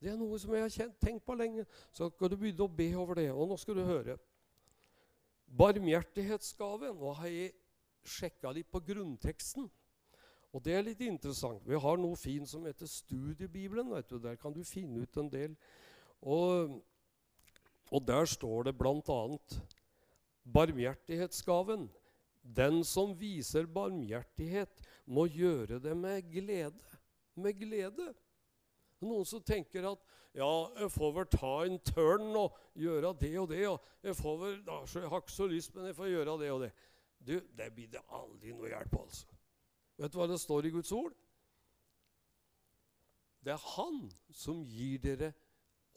[0.00, 1.66] Det er noe som jeg har kjent, tenkt på lenge.
[1.92, 3.28] Så skal du begynne å be over det.
[3.34, 4.16] Og nå skal du høre.
[5.60, 6.94] Barmhjertighetsgave.
[6.96, 7.52] Nå har jeg
[8.08, 9.68] sjekka litt på grunnteksten.
[10.50, 11.62] Og det er litt interessant.
[11.68, 13.92] Vi har noe fint som heter Studiebibelen.
[13.92, 14.18] vet du.
[14.18, 15.56] Der kan du finne ut en del.
[16.20, 16.80] Og,
[17.92, 19.20] og der står det bl.a.:
[20.44, 21.90] Barmhjertighetsgaven.
[22.50, 26.98] Den som viser barmhjertighet, må gjøre det med glede.
[27.38, 28.10] Med glede.
[29.00, 30.02] Noen som tenker at
[30.36, 33.64] ja, jeg får vel ta en tørn og gjøre det og det.
[33.68, 36.50] og Jeg får vel, da, jeg har ikke så lyst, men jeg får gjøre det
[36.52, 36.70] og det.
[37.18, 39.02] Du, Det blir det aldri noe hjelp av.
[39.08, 39.40] altså.
[40.00, 41.16] Vet du hva det står i Guds ord?
[43.44, 45.32] Det er Han som gir dere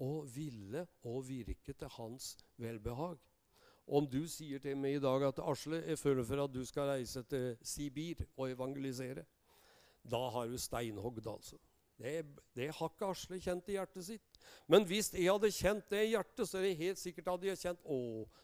[0.02, 3.20] å ville og virke til Hans velbehag.
[3.88, 6.88] Om du sier til meg i dag at Asle, jeg føler for at du skal
[6.94, 9.26] reise til Sibir og evangelisere,
[10.04, 11.60] da har du steinhogd, altså.
[11.98, 14.40] Det, det, har ikke Asle kjent i hjertet sitt.
[14.68, 17.60] Men hvis jeg hadde kjent det i hjertet, så er det helt sikkert at jeg
[17.62, 17.98] kjent Å,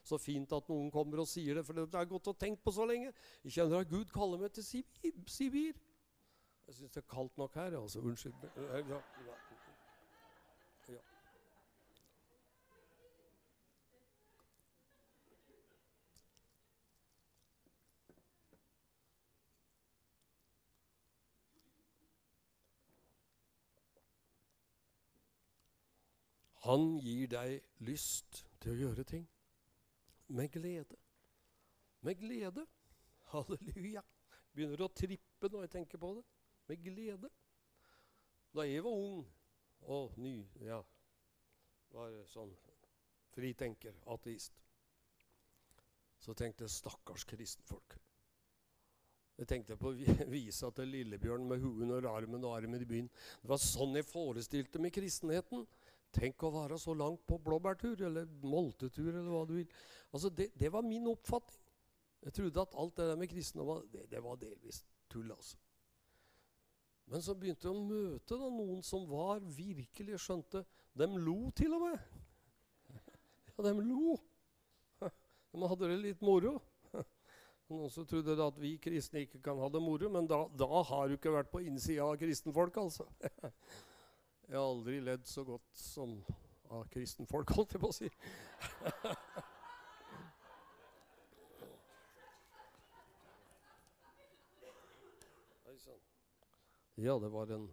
[0.06, 2.76] så fint at noen kommer og sier det, for det jeg gått og tenkt på
[2.76, 3.12] så lenge.
[3.44, 5.80] Jeg kjenner at Gud kaller meg til Sibir.
[6.70, 7.80] Jeg syns det er kaldt nok her.
[7.82, 8.04] altså.
[8.06, 8.36] Unnskyld.
[8.56, 9.40] Ja, ja.
[26.70, 29.24] Han gir deg lyst til å gjøre ting
[30.38, 30.98] med glede.
[32.06, 32.66] Med glede.
[33.32, 34.04] Halleluja.
[34.54, 36.24] Begynner å trippe når jeg tenker på det.
[36.70, 37.32] Med glede.
[38.54, 39.24] Da jeg var ung
[39.90, 40.78] og ny, ja,
[41.96, 42.54] var sånn
[43.34, 44.54] fritenker, ateist,
[46.20, 47.98] så tenkte jeg stakkars kristenfolk.
[49.40, 49.94] Jeg tenkte på
[50.36, 53.10] visa til Lillebjørn med huen under armen og armen i byen.
[53.42, 55.64] Det var sånn jeg forestilte meg kristenheten.
[56.16, 59.74] Tenk å være så langt på blåbærtur eller moltetur eller hva du vil.
[60.10, 61.66] Altså det, det, var min oppfatning.
[62.26, 65.30] Jeg trodde at alt det der med kristne var, det, det var delvis tull.
[65.32, 65.58] altså.
[67.10, 70.64] Men så begynte jeg å møte da, noen som var virkelig skjønte.
[70.98, 72.02] De lo til og med.
[73.60, 74.18] Ja, de lo.
[75.52, 76.54] De hadde det litt moro.
[77.70, 81.10] Noen som trodde at vi kristne ikke kan ha det moro, men da, da har
[81.10, 83.06] du ikke vært på innsida av kristenfolk, altså.
[84.50, 86.16] Jeg har aldri ledd så godt som
[86.74, 88.10] av kristenfolk, holdt jeg på å si.
[96.98, 97.70] Ja, det var en,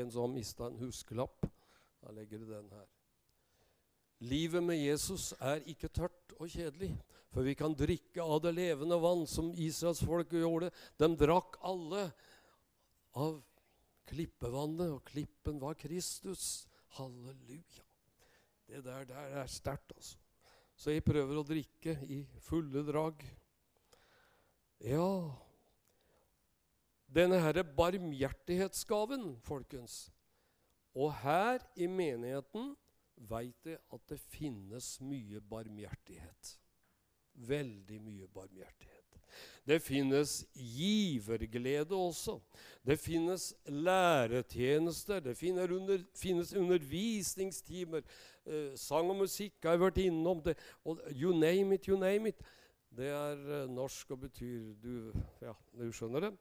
[0.00, 1.44] en som mista en huskelapp.
[2.00, 2.88] Da legger du den her.
[4.24, 6.94] Livet med Jesus er ikke tørt og kjedelig,
[7.36, 10.72] for vi kan drikke av det levende vann, som Israels folk gjorde.
[10.96, 12.08] De drakk alle
[13.12, 13.42] av
[14.08, 16.66] klippevannet, og klippen var Kristus.
[16.98, 17.84] Halleluja.
[18.66, 20.18] Det der, der er sterkt, altså.
[20.76, 23.20] Så jeg prøver å drikke i fulle drag.
[24.82, 25.06] Ja
[27.14, 30.08] Denne herre barmhjertighetsgaven, folkens.
[30.98, 32.72] Og her i menigheten
[33.30, 36.56] veit jeg at det finnes mye barmhjertighet.
[37.34, 38.93] Veldig mye barmhjertighet.
[39.66, 42.38] Det finnes giverglede også.
[42.86, 45.20] Det finnes læretjenester.
[45.20, 48.00] Det finnes, under, finnes undervisningstimer.
[48.46, 50.42] Eh, sang og musikk har jeg vært innom.
[50.44, 52.44] Det, og you name it, you name it.
[52.96, 56.34] Det er eh, norsk og betyr du, ja, du skjønner det?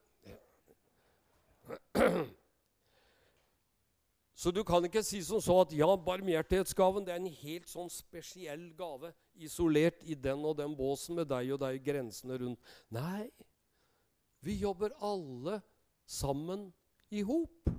[4.44, 7.88] Så du kan ikke si som så at ja, barmhjertighetsgaven det er en helt sånn
[7.88, 12.74] spesiell gave, isolert i den og den båsen med deg og deg grensene rundt.
[12.92, 13.30] Nei,
[14.44, 15.62] vi jobber alle
[16.04, 16.68] sammen
[17.08, 17.72] i hop.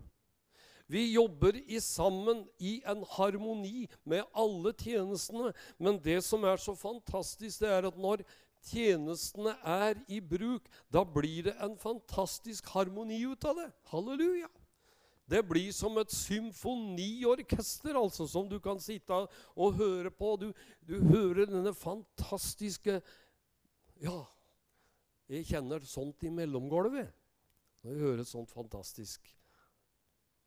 [0.89, 5.53] Vi jobber i sammen i en harmoni med alle tjenestene.
[5.77, 8.25] Men det som er så fantastisk, det er at når
[8.71, 13.73] tjenestene er i bruk, da blir det en fantastisk harmoni ut av det.
[13.93, 14.49] Halleluja.
[15.31, 19.17] Det blir som et symfoniorkester altså, som du kan sitte
[19.57, 20.35] og høre på.
[20.41, 20.51] Du,
[20.85, 23.01] du hører denne fantastiske
[24.05, 24.19] Ja,
[25.31, 27.09] jeg kjenner sånt i mellomgulvet
[27.85, 29.29] når jeg hører et sånt fantastisk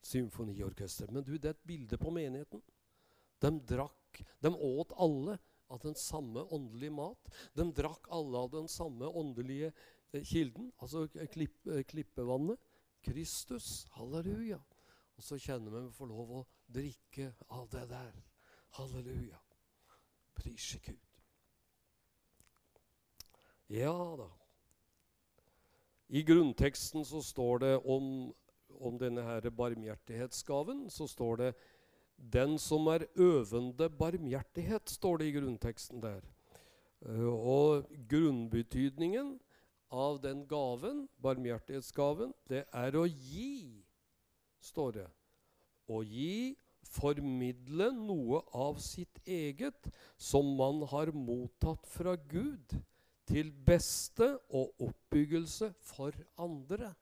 [0.06, 1.10] symfoniorkester.
[1.14, 2.62] Men du, det er et bilde på menigheten.
[3.42, 5.38] De drakk, de åt alle
[5.74, 7.30] av den samme åndelige mat.
[7.58, 9.70] De drakk alle av den samme åndelige
[10.14, 12.58] eh, kilden, altså klipp, eh, klippevannet.
[13.04, 13.88] Kristus.
[13.98, 14.60] Halleluja.
[15.18, 18.18] Og så kjenner vi vi får lov å drikke av det der.
[18.78, 19.40] Halleluja.
[20.38, 21.02] Prise Gud.
[23.68, 24.30] Ja da.
[26.08, 28.30] I grunnteksten så står det om,
[28.80, 31.56] om denne her barmhjertighetsgaven, så står det
[32.18, 36.22] 'Den som er øvende barmhjertighet', står det i grunnteksten der.
[37.02, 39.40] Uh, og grunnbetydningen
[39.94, 43.84] av den gaven, barmhjertighetsgaven, det er å gi,
[44.64, 45.08] står det.
[45.88, 46.56] Å gi,
[46.88, 52.78] formidle noe av sitt eget som man har mottatt fra Gud,
[53.28, 56.94] til beste og oppbyggelse for andre.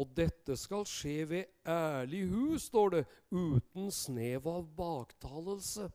[0.00, 5.90] Og dette skal skje ved ærlig hu, står det, uten snev av baktalelse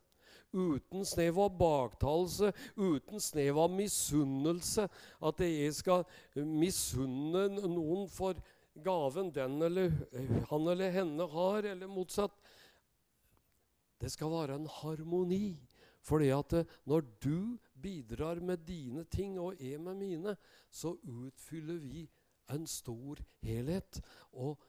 [0.55, 4.87] uten snev av baktalelse, uten snev av misunnelse.
[5.19, 8.39] At jeg skal misunne noen for
[8.75, 9.93] gaven den eller
[10.49, 12.35] han eller henne har, eller motsatt.
[13.99, 15.55] Det skal være en harmoni.
[16.05, 20.35] Fordi at eh, når du bidrar med dine ting og jeg med mine,
[20.69, 22.05] så utfyller vi
[22.53, 24.01] en stor helhet.
[24.31, 24.59] Og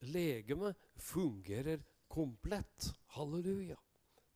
[0.00, 2.92] legemet fungerer komplett.
[3.16, 3.76] Halleluja.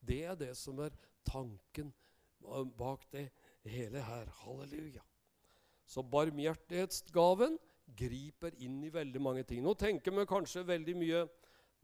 [0.07, 1.93] Det er det som er tanken
[2.79, 3.29] bak det
[3.65, 4.29] hele her.
[4.45, 5.03] Halleluja.
[5.87, 7.59] Så barmhjertighetsgaven
[7.97, 9.63] griper inn i veldig mange ting.
[9.65, 11.25] Nå tenker vi kanskje veldig mye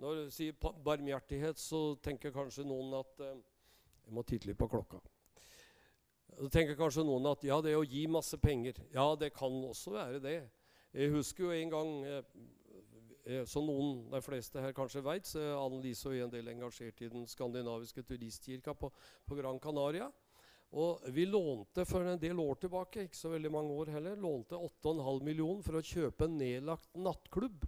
[0.01, 3.35] Når du sier barmhjertighet, så tenker kanskje noen at eh,
[4.07, 4.97] Jeg må titte litt på klokka.
[6.39, 9.93] Så tenker kanskje noen at ja, det å gi masse penger Ja, det kan også
[9.99, 10.39] være det.
[10.97, 11.93] Jeg husker jo en gang
[13.31, 16.51] eh, som noen, de fleste her kanskje vet, så er Anne-Lise og jeg en del
[16.53, 18.91] engasjert i den skandinaviske turistkirka på,
[19.27, 20.11] på, Gran Canaria.
[20.71, 24.59] Og vi lånte for en del år tilbake, ikke så veldig mange år heller, lånte
[24.59, 27.65] 8,5 millioner for å kjøpe en nedlagt nattklubb.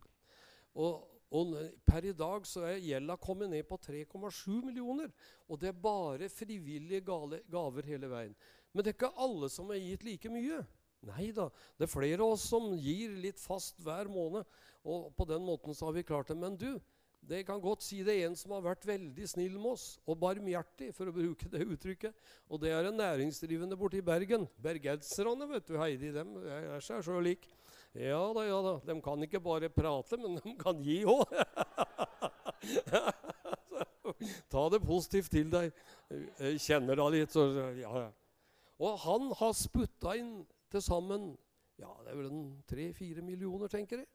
[0.79, 1.57] Og, og
[1.89, 5.11] per i dag så er gjelda kommet ned på 3,7 millioner.
[5.51, 8.39] Og det er bare frivillige gaver hele veien.
[8.73, 10.63] Men det er ikke alle som har gitt like mye.
[11.09, 14.47] Nei da, det er flere av oss som gir litt fast hver måned.
[14.87, 16.37] Og på den måten så har vi klart det.
[16.39, 16.79] Men du,
[17.27, 20.19] det kan godt si det er en som har vært veldig snill med oss, og
[20.23, 22.15] barmhjertig, for å bruke det uttrykket.
[22.51, 24.47] Og det er en næringsdrivende borte i Bergen.
[24.63, 27.47] Bergenserne, vet du, Heidi, dem er seg sjøl lik.
[27.99, 28.79] Ja da, ja da.
[28.89, 31.27] De kan ikke bare prate, men de kan gi òg.
[34.53, 35.71] Ta det positivt til deg.
[36.39, 37.47] Jeg kjenner da litt, så
[37.79, 38.11] ja, ja.
[38.83, 41.33] Og han har sputta inn til sammen
[41.79, 42.33] ja, det er vel
[42.69, 44.07] tre-fire millioner, tenker jeg.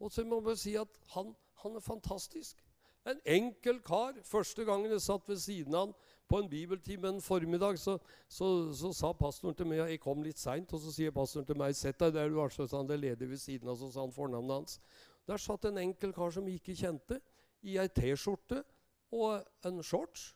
[0.00, 2.60] Og så må jeg si at han, han, er fantastisk.
[3.08, 4.16] En enkel kar.
[4.24, 5.94] Første gangen jeg satt ved siden av han
[6.28, 10.40] på en bibeltime en formiddag, så, så, så sa pastoren til meg Jeg kom litt
[10.40, 12.88] seint, og så sier pastoren til meg 'Sett deg der du er', så sa han
[12.88, 14.80] det ledig ved siden av, så sa han fornavnet hans.
[15.26, 17.20] Der satt en enkel kar som jeg ikke kjente,
[17.62, 18.64] i ei T-skjorte
[19.12, 20.34] og en shorts.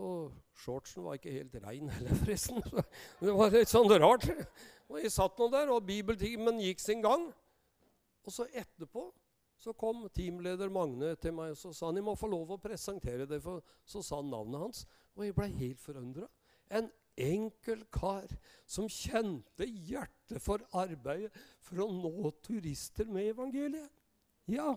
[0.00, 2.62] Og shortsen var ikke helt rein heller, forresten.
[3.20, 4.26] Det var litt sånn rart.
[4.88, 7.28] Og jeg satt nå der, og bibeltimen gikk sin gang.
[8.24, 9.10] Og så etterpå
[9.60, 12.60] så kom teamleder Magne til meg og så sa han, jeg må få lov å
[12.62, 13.42] presentere det.
[13.44, 16.28] For så sa han navnet hans, og jeg ble helt forundra.
[16.72, 16.88] En
[17.20, 18.30] enkel kar
[18.64, 21.34] som kjente hjertet for arbeidet
[21.66, 23.90] for å nå turister med evangeliet.
[24.50, 24.72] Ja,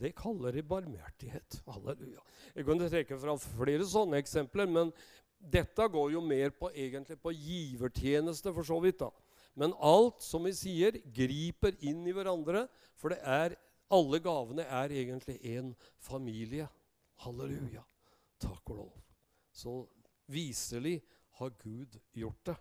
[0.00, 1.60] det kaller de barmhjertighet.
[1.70, 2.22] Halleluja.
[2.54, 4.90] Jeg kunne trekke fram flere sånne eksempler, men
[5.38, 8.98] dette går jo mer på, egentlig på givertjeneste, for så vidt.
[8.98, 9.10] da.
[9.54, 12.66] Men alt som vi sier, griper inn i hverandre.
[12.98, 13.54] For er,
[13.92, 15.70] alle gavene er egentlig én
[16.02, 16.66] familie.
[17.22, 17.84] Halleluja.
[18.42, 18.98] Takk og lov.
[19.54, 19.76] Så
[20.26, 20.98] viselig
[21.38, 22.58] har Gud gjort det.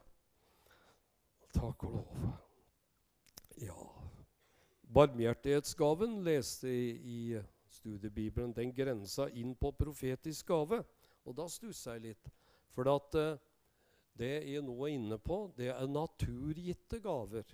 [1.54, 2.32] Takk og lov.
[3.62, 4.03] Ja
[4.94, 7.40] Barmhjertighetsgaven leste jeg i
[7.74, 8.52] studiebibelen.
[8.54, 10.84] Den grensa inn på profetisk gave.
[11.26, 12.30] Og da stussa jeg litt.
[12.76, 13.40] For at, uh,
[14.14, 17.48] det jeg nå er inne på, det er naturgitte gaver.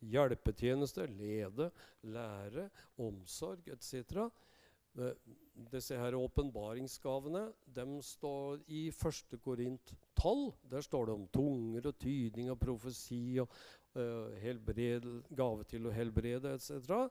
[0.00, 1.68] Hjelpetjeneste, lede,
[2.02, 2.66] lære,
[2.98, 4.26] omsorg etc.
[5.70, 7.44] Disse her åpenbaringsgavene
[7.76, 9.36] de står i 1.
[9.44, 10.50] Korint 12.
[10.72, 13.52] Der står det om tunger og tydning og profesi og
[13.94, 17.08] helbred, gave til å helbrede etc.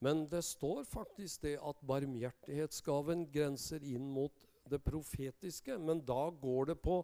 [0.00, 5.78] Men det står faktisk det at barmhjertighetsgaven grenser inn mot det profetiske.
[5.78, 7.00] Men da går det på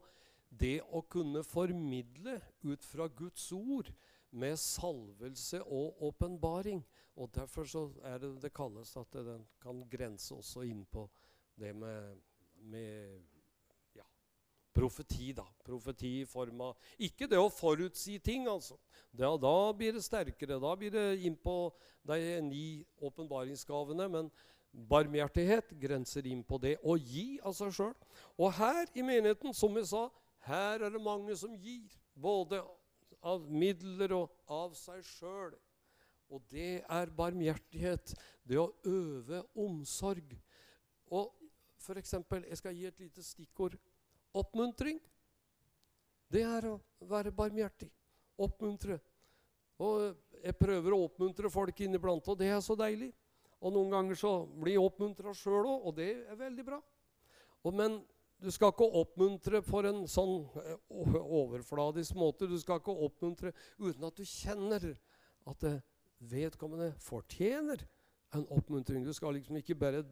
[0.48, 3.90] det å kunne formidle ut fra Guds ord
[4.30, 6.84] med salvelse og åpenbaring.
[7.16, 11.06] Og Derfor så er det det kalles at den kan grense også inn på
[11.58, 12.18] det med,
[12.58, 13.22] med
[14.74, 15.32] profeti.
[15.32, 15.44] da.
[15.64, 18.76] Profeti i form av Ikke det å forutsi ting, altså.
[19.12, 20.58] Da, da blir det sterkere.
[20.60, 21.72] Da blir det inn på
[22.06, 22.66] de ni
[23.00, 24.08] åpenbaringsgavene.
[24.10, 24.30] Men
[24.74, 27.94] barmhjertighet grenser inn på det å gi av seg sjøl.
[28.38, 30.08] Og her i menigheten, som jeg sa,
[30.48, 31.86] her er det mange som gir.
[32.14, 32.60] Både
[33.24, 35.54] av midler og av seg sjøl.
[36.32, 38.14] Og det er barmhjertighet.
[38.42, 40.34] Det å øve omsorg.
[41.14, 41.32] Og
[41.78, 43.76] for eksempel, Jeg skal gi et lite stikkord.
[44.34, 44.98] Oppmuntring.
[46.30, 47.90] Det er å være barmhjertig.
[48.42, 48.98] Oppmuntre.
[49.82, 53.12] Og jeg prøver å oppmuntre folk inniblant, og det er så deilig.
[53.64, 56.80] Og noen ganger så blir jeg oppmuntra sjøl òg, og det er veldig bra.
[57.64, 58.00] Og, men
[58.42, 62.50] du skal ikke oppmuntre for en sånn eh, overfladisk måte.
[62.50, 64.90] Du skal ikke oppmuntre uten at du kjenner
[65.48, 65.66] at
[66.24, 67.84] vedkommende fortjener
[68.38, 69.04] en oppmuntring.
[69.06, 70.04] Du skal liksom ikke bare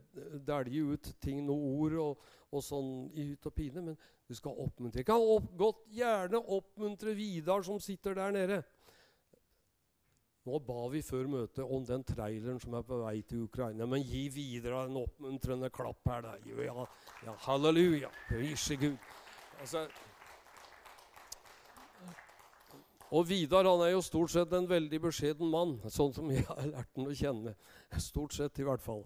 [0.46, 4.56] dælje ut ting, noen ord og, og sånn i hytt og pine, men du skal
[4.64, 5.02] oppmuntre.
[5.02, 8.62] Jeg kan opp, godt gjerne oppmuntre Vidar som sitter der nede.
[10.42, 13.87] Nå ba vi før møtet om den traileren som er på vei til Ukraina.
[13.87, 16.24] Men gi videre en oppmuntrende klapp her.
[16.24, 16.32] Da.
[16.64, 16.87] Ja,
[17.22, 18.11] ja, halleluja.
[18.26, 18.96] Prise Gud.
[19.62, 19.85] Altså,
[23.12, 26.64] og Vidar han er jo stort sett en veldig beskjeden mann, sånn som jeg har
[26.70, 27.55] lært han å kjenne.
[28.01, 29.05] Stort sett, i hvert fall.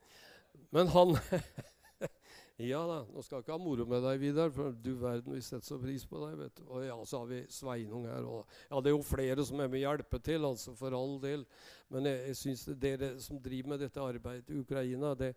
[0.74, 1.16] Men han
[2.62, 5.42] Ja da, nå skal jeg ikke ha moro med deg, Vidar, for du verden, vi
[5.42, 6.36] setter så pris på deg.
[6.38, 6.62] vet du.
[6.68, 8.28] Og ja, så har vi Sveinung her.
[8.28, 11.16] Og, ja, det er jo flere som er med å hjelpe til, altså, for all
[11.22, 11.42] del.
[11.90, 15.32] Men jeg, jeg syns dere som driver med dette arbeidet i Ukraina det,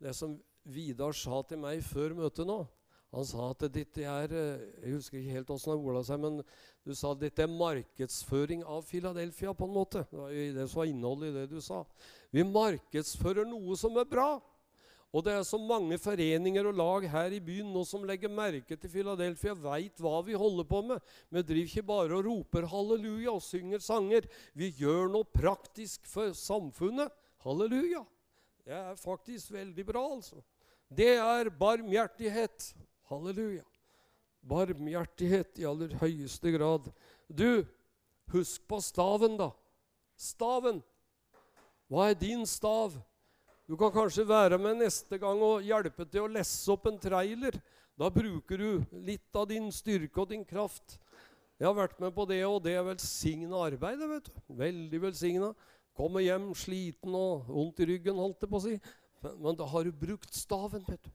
[0.00, 0.38] det som
[0.70, 2.62] Vidar sa til meg før møtet nå
[3.10, 6.38] Han sa at dette er eh, Jeg husker ikke helt åssen han orda seg, men
[6.86, 10.04] du sa at dette er markedsføring av Philadelphia, på en måte.
[10.10, 11.82] Det var det som var innholdet i det du sa.
[12.30, 14.30] Vi markedsfører noe som er bra.
[15.10, 18.76] Og det er så mange foreninger og lag her i byen nå som legger merke
[18.78, 21.02] til Philadelphia, veit hva vi holder på med.
[21.34, 24.28] Vi driver ikke bare og roper halleluja og synger sanger.
[24.54, 27.10] Vi gjør noe praktisk for samfunnet.
[27.42, 28.04] Halleluja.
[28.62, 30.38] Det er faktisk veldig bra, altså.
[30.86, 32.70] Det er barmhjertighet.
[33.10, 33.64] Halleluja.
[34.46, 36.86] Barmhjertighet i aller høyeste grad.
[37.26, 37.66] Du,
[38.30, 39.50] husk på staven, da.
[40.14, 40.78] Staven.
[41.90, 42.94] Hva er din stav?
[43.66, 47.58] Du kan kanskje være med neste gang og hjelpe til å lesse opp en trailer.
[47.98, 50.96] Da bruker du litt av din styrke og din kraft.
[51.60, 54.00] Jeg har vært med på det, og det er velsigna arbeid.
[54.08, 54.42] vet du.
[54.56, 55.52] Veldig velsigna.
[55.98, 58.76] Kommer hjem sliten og vondt i ryggen, holdt jeg på å si.
[59.20, 61.10] Men, men, da har du brukt staven, vet du.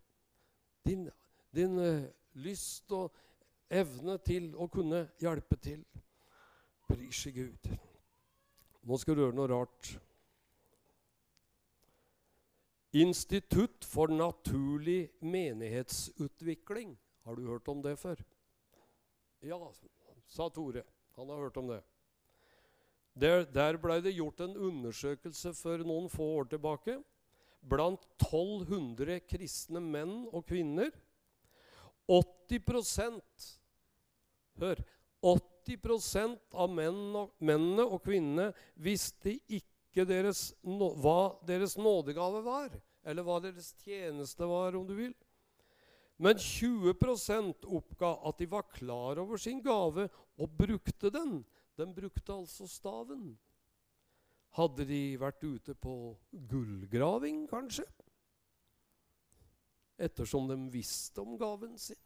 [0.86, 1.08] Din,
[1.56, 2.06] din uh,
[2.43, 3.14] lyst og
[3.72, 5.84] evne til å kunne hjelpe til.
[6.86, 7.70] Prise Gud.
[8.86, 9.95] Nå skal du gjøre noe rart.
[12.95, 16.93] Institutt for naturlig menighetsutvikling.
[17.26, 18.22] Har du hørt om det før?
[19.43, 19.58] Ja,
[20.30, 20.86] sa Tore.
[21.18, 21.82] Han har hørt om det.
[23.16, 26.97] Der, der blei det gjort en undersøkelse for noen få år tilbake
[27.66, 30.91] blant 1200 kristne menn og kvinner.
[32.10, 33.22] 80%
[34.62, 34.82] Hør.
[35.26, 42.76] 80% av mennene og kvinnene visste ikke deres, hva deres nådegave var.
[43.06, 45.16] Eller hva deres tjeneste var, om du vil.
[46.22, 50.08] Men 20% oppga at de var klar over sin gave
[50.39, 51.41] og brukte den.
[51.76, 53.34] Den brukte altså staven.
[54.56, 57.84] Hadde de vært ute på gullgraving, kanskje?
[59.98, 62.02] Ettersom de visste om gaven sin.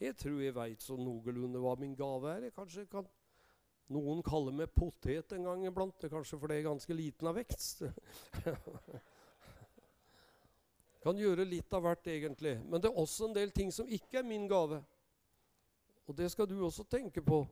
[0.00, 2.48] Jeg tror jeg veit så noenlunde hva min gave er.
[2.48, 3.06] Jeg kanskje kan
[3.92, 5.94] noen kalle meg potet en gang iblant.
[6.00, 7.84] Det er Kanskje fordi jeg er ganske liten av vekst.
[11.06, 12.56] kan gjøre litt av hvert, egentlig.
[12.66, 14.80] Men det er også en del ting som ikke er min gave.
[16.06, 17.44] Og det skal du også tenke på.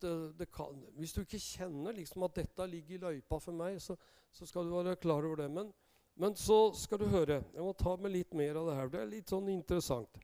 [0.00, 3.78] Det, det kan, hvis du ikke kjenner liksom at dette ligger i løypa for meg,
[3.80, 3.96] så,
[4.32, 5.46] så, skal du være klar over det.
[5.52, 5.70] Men,
[6.18, 7.42] men så skal du høre.
[7.54, 8.88] Jeg må ta med litt mer av det her.
[8.90, 10.18] Det er litt sånn interessant.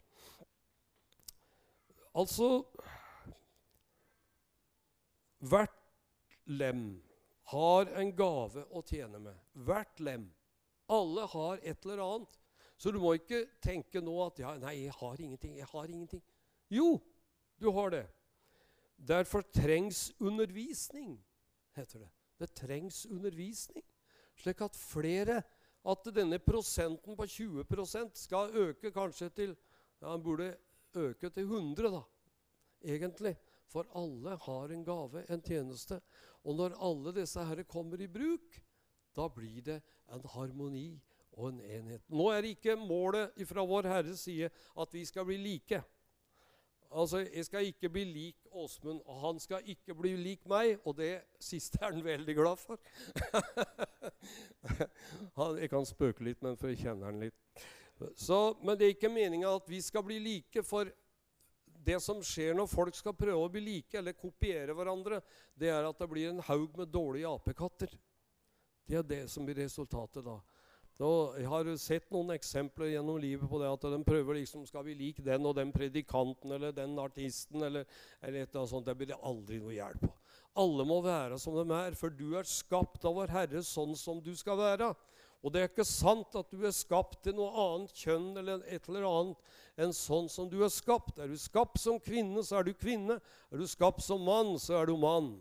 [2.14, 2.64] Altså
[5.45, 5.76] Hvert
[6.51, 6.86] lem
[7.53, 9.38] har en gave å tjene med.
[9.66, 10.26] Hvert lem.
[10.90, 12.38] Alle har et eller annet.
[12.80, 15.57] Så du må ikke tenke nå at ja, 'Nei, jeg har ingenting.
[15.59, 16.22] Jeg har ingenting.'
[16.70, 16.99] Jo,
[17.61, 18.07] du har det.
[18.97, 21.18] Derfor trengs undervisning,
[21.76, 22.11] heter det.
[22.40, 23.84] Det trengs undervisning,
[24.36, 25.42] slik at flere
[25.85, 27.64] At denne prosenten på 20
[28.14, 29.57] skal øke kanskje til
[30.01, 30.57] ja, Den burde
[30.95, 32.03] øke til 100, da,
[32.85, 33.37] egentlig.
[33.68, 36.01] For alle har en gave, en tjeneste.
[36.45, 38.61] Og når alle disse herre kommer i bruk,
[39.16, 39.80] da blir det
[40.12, 41.01] en harmoni
[41.32, 42.05] og en enhet.
[42.09, 45.82] Nå er ikke målet fra vår Herres side at vi skal bli like.
[46.95, 50.79] Altså, Jeg skal ikke bli lik Åsmund, og han skal ikke bli lik meg.
[50.85, 52.79] Og det siste er han veldig glad for.
[55.61, 57.65] jeg kan spøke litt, men for jeg kjenner han litt.
[58.19, 60.65] Så, men det er ikke meninga at vi skal bli like.
[60.67, 60.91] For
[61.85, 65.21] det som skjer når folk skal prøve å bli like eller kopiere hverandre,
[65.55, 67.93] det er at det blir en haug med dårlige apekatter.
[68.85, 70.39] Det er det som blir resultatet da.
[70.95, 71.09] Da,
[71.40, 74.95] jeg har sett noen eksempler gjennom livet på det at de prøver liksom Skal vi
[74.95, 77.88] like den og den predikanten eller den artisten eller,
[78.22, 78.86] eller et eller annet sånt?
[78.86, 80.12] Det blir det aldri noe hjelp på.
[80.62, 84.20] Alle må være som de er, for du er skapt av vår Herre sånn som
[84.22, 84.92] du skal være.
[85.42, 88.86] Og det er ikke sant at du er skapt til noe annet kjønn eller et
[88.88, 91.18] eller annet enn sånn som du er skapt.
[91.18, 93.18] Er du skapt som kvinne, så er du kvinne.
[93.51, 95.34] Er du skapt som mann, så er du mann.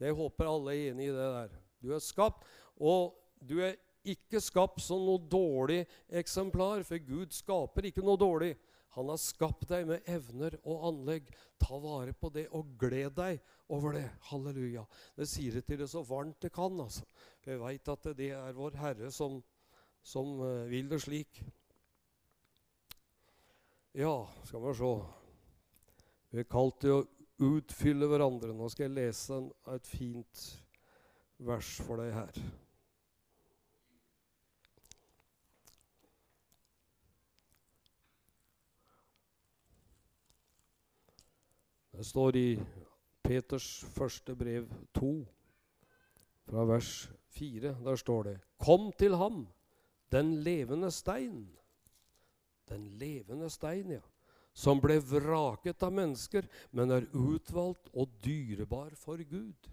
[0.00, 1.52] Jeg håper alle er enig i det der.
[1.84, 2.48] Du er skapt,
[2.80, 3.12] og
[3.44, 5.82] du er ikke skapt som noe dårlig
[6.12, 8.54] eksemplar, for Gud skaper ikke noe dårlig.
[8.94, 11.30] Han har skapt deg med evner og anlegg.
[11.58, 13.40] Ta vare på det og gled deg
[13.74, 14.04] over det.
[14.28, 14.84] Halleluja.
[15.16, 16.78] Det sier det til det så varmt det kan.
[16.80, 17.02] altså.
[17.42, 19.40] Vi veit at det er vår Herre som,
[20.02, 21.42] som uh, vil det slik.
[23.94, 24.94] Ja, skal vi se
[26.30, 27.04] Vi er kalt til å
[27.42, 28.54] utfylle hverandre.
[28.54, 30.44] Nå skal jeg lese en, et fint
[31.42, 32.44] vers for deg her.
[41.94, 42.48] Det står i
[43.22, 44.64] Peters første brev
[44.98, 45.10] 2,
[46.48, 46.88] fra vers
[47.36, 47.76] 4.
[47.84, 49.44] Der står det Kom til ham,
[50.12, 51.46] den levende stein.
[52.68, 54.02] Den levende stein, ja.
[54.54, 59.70] Som ble vraket av mennesker, men er utvalgt og dyrebar for Gud.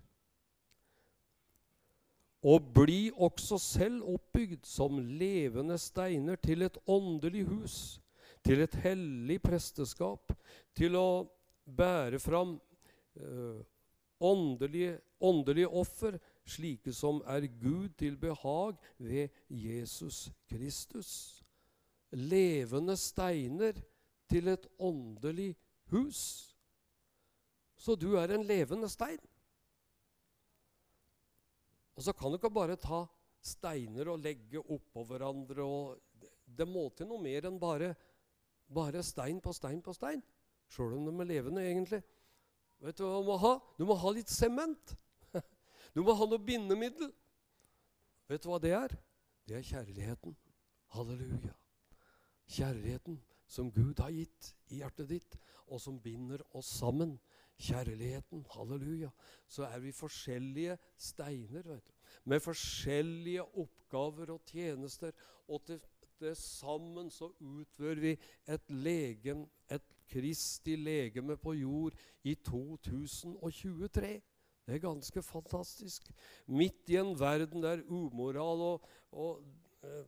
[2.42, 7.76] Og bli også selv oppbygd som levende steiner til et åndelig hus,
[8.46, 10.34] til et hellig presteskap,
[10.74, 11.10] til å
[11.66, 12.56] bære fram
[13.16, 13.62] eh,
[14.22, 21.44] åndelige, åndelige offer, slike som er Gud til behag ved Jesus Kristus.
[22.12, 23.78] Levende steiner
[24.30, 25.56] til et åndelig
[25.92, 26.52] hus.
[27.76, 29.20] Så du er en levende stein.
[31.96, 33.04] Og så kan du ikke bare ta
[33.42, 35.64] steiner og legge oppå hverandre.
[35.64, 37.94] og Det må til noe mer enn bare,
[38.70, 40.22] bare stein på stein på stein.
[40.72, 42.02] Sjøl om de er levende, egentlig.
[42.82, 43.56] Vet Du hva du må ha?
[43.78, 44.96] Du må ha litt sement.
[45.96, 47.10] Du må ha noe bindemiddel.
[48.32, 48.96] Vet du hva det er?
[49.48, 50.38] Det er kjærligheten.
[50.96, 51.52] Halleluja.
[52.52, 53.20] Kjærligheten
[53.52, 55.36] som Gud har gitt i hjertet ditt,
[55.68, 57.20] og som binder oss sammen.
[57.62, 59.12] kjærligheten, halleluja,
[59.46, 61.92] så er vi forskjellige steiner, vet du.
[62.26, 65.12] Med forskjellige oppgaver og tjenester.
[65.48, 65.78] Og til
[66.22, 68.12] til sammen så utfører vi
[68.48, 71.96] et legem, et Kristi legeme på jord
[72.28, 74.12] i 2023.
[74.68, 76.12] Det er ganske fantastisk.
[76.48, 79.42] Midt i en verden der umoral og, og
[79.88, 80.04] eh,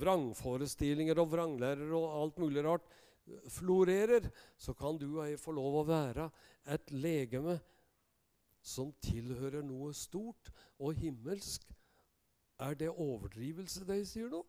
[0.00, 2.88] vrangforestillinger og vranglærer og alt mulig rart
[3.52, 6.28] florerer, så kan du og jeg få lov å være
[6.72, 7.58] et legeme
[8.64, 11.64] som tilhører noe stort og himmelsk.
[12.58, 14.42] Er det overdrivelse, det jeg sier nå?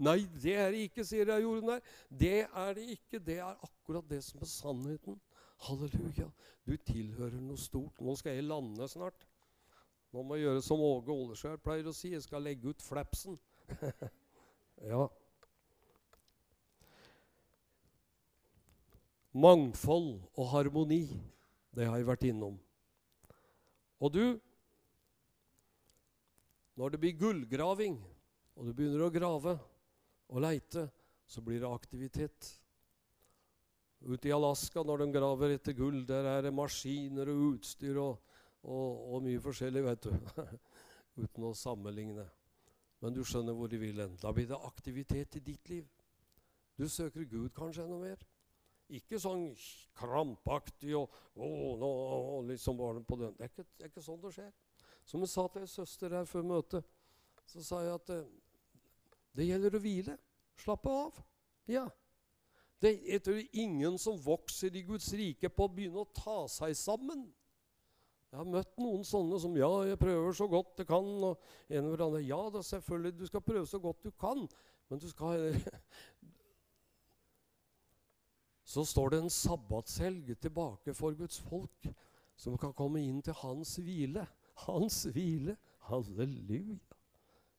[0.00, 1.80] Nei, det er det ikke, sier jeg jorden her.
[2.08, 3.18] Det er det ikke.
[3.20, 5.18] Det er akkurat det som er sannheten.
[5.66, 6.30] Halleluja.
[6.64, 8.00] Du tilhører noe stort.
[8.00, 9.26] Nå skal jeg lande snart.
[10.10, 12.14] Nå må jeg gjøre som Åge Åleskjær pleier å si.
[12.14, 13.36] Jeg skal legge ut flapsen.
[14.90, 15.04] ja.
[19.30, 21.04] Mangfold og harmoni,
[21.76, 22.56] det har jeg vært innom.
[24.00, 24.24] Og du,
[26.80, 28.00] når det blir gullgraving,
[28.56, 29.54] og du begynner å grave
[30.30, 30.86] og leite,
[31.26, 32.48] så blir det aktivitet.
[34.00, 38.36] Ute i Alaska, når de graver etter gull, der er det maskiner og utstyr og,
[38.62, 40.44] og, og mye forskjellig, vet du.
[41.22, 42.24] Uten å sammenligne.
[43.00, 44.16] Men du skjønner hvor de vil hen.
[44.20, 45.88] Da blir det aktivitet i ditt liv.
[46.80, 48.22] Du søker Gud kanskje enda mer.
[48.90, 49.50] Ikke sånn
[49.98, 51.90] krampaktig og og, nå,
[52.50, 53.34] liksom bare på den.
[53.36, 54.50] Det er, ikke, det er ikke sånn det skjer.
[55.06, 56.88] Som jeg sa til ei søster her før møtet,
[57.48, 58.10] så sa jeg at
[59.36, 60.16] det, gjelder å hvile.
[60.60, 61.18] Slappe av.
[61.70, 61.86] Ja.
[62.80, 67.26] Det er ingen som vokser i Guds rike på å begynne å ta seg sammen.
[68.30, 71.06] Jeg har møtt noen sånne som ja, jeg prøver så godt jeg kan.
[71.26, 74.46] Og en eller annen, ja, da selvfølgelig, du skal prøve så godt du kan.
[74.90, 75.50] Men du skal
[78.70, 81.88] Så står det en sabbatshelg tilbake for Guds folk,
[82.38, 84.22] som kan komme inn til hans hvile.
[84.62, 85.56] Hans hvile.
[85.88, 86.78] Halleluja.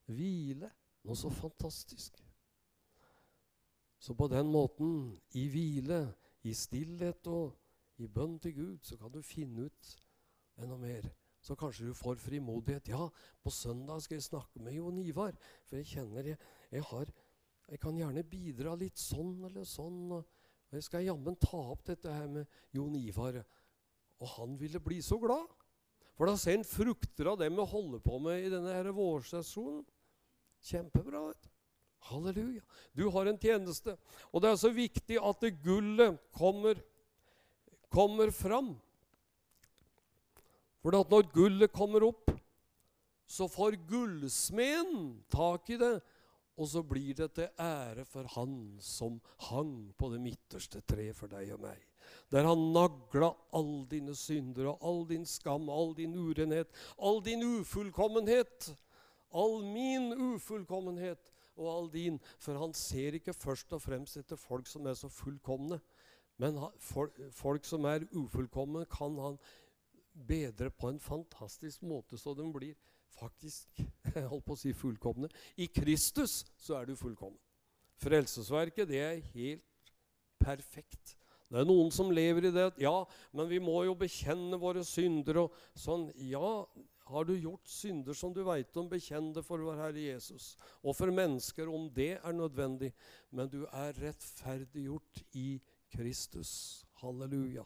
[0.07, 0.71] Hvile.
[1.07, 2.19] Noe så fantastisk.
[4.01, 6.03] Så på den måten, i hvile,
[6.43, 7.57] i stillhet og
[8.01, 9.91] i bønn til Gud, så kan du finne ut
[10.61, 11.05] enda mer.
[11.41, 12.89] Så kanskje du får frimodighet.
[12.93, 13.07] Ja,
[13.41, 15.37] på søndag skal jeg snakke med Jon Ivar.
[15.65, 16.37] For jeg kjenner jeg,
[16.71, 17.09] jeg, har,
[17.69, 20.03] jeg kan gjerne bidra litt sånn eller sånn.
[20.17, 23.41] Og jeg skal jammen ta opp dette her med Jon Ivar.
[24.21, 25.49] Og han ville bli så glad.
[26.17, 29.81] For da ser han frukter av det vi holder på med i denne vårsesjonen.
[30.61, 31.31] Kjempebra.
[32.11, 32.61] Halleluja.
[32.93, 33.95] Du har en tjeneste.
[34.31, 36.79] Og det er så viktig at det gullet kommer,
[37.93, 38.73] kommer fram.
[40.81, 42.31] For når gullet kommer opp,
[43.31, 45.93] så får gullsmeden tak i det.
[46.59, 51.31] Og så blir det til ære for han som hang på det midterste treet for
[51.31, 51.79] deg og meg.
[52.33, 57.43] Der han nagla all dine synder og all din skam, all din urenhet, all din
[57.45, 58.73] ufullkommenhet.
[59.31, 62.19] All min ufullkommenhet og all din.
[62.39, 65.79] For han ser ikke først og fremst etter folk som er så fullkomne.
[66.41, 69.37] Men folk som er ufullkomne, kan han
[70.27, 72.75] bedre på en fantastisk måte, så de blir
[73.11, 73.81] faktisk
[74.15, 75.29] jeg holdt på å si fullkomne.
[75.59, 77.39] I Kristus så er du fullkommen.
[78.01, 79.91] Frelsesverket, det er helt
[80.41, 81.15] perfekt.
[81.51, 82.95] Det er noen som lever i det ja,
[83.35, 86.07] men vi må jo bekjenne våre synder og sånn.
[86.15, 86.63] Ja,
[87.11, 90.55] har du gjort synder som du veit om, bekjenn det for vår Herre Jesus.
[90.83, 92.93] Og for mennesker, om det er nødvendig.
[93.31, 96.85] Men du er rettferdiggjort i Kristus.
[97.01, 97.65] Halleluja.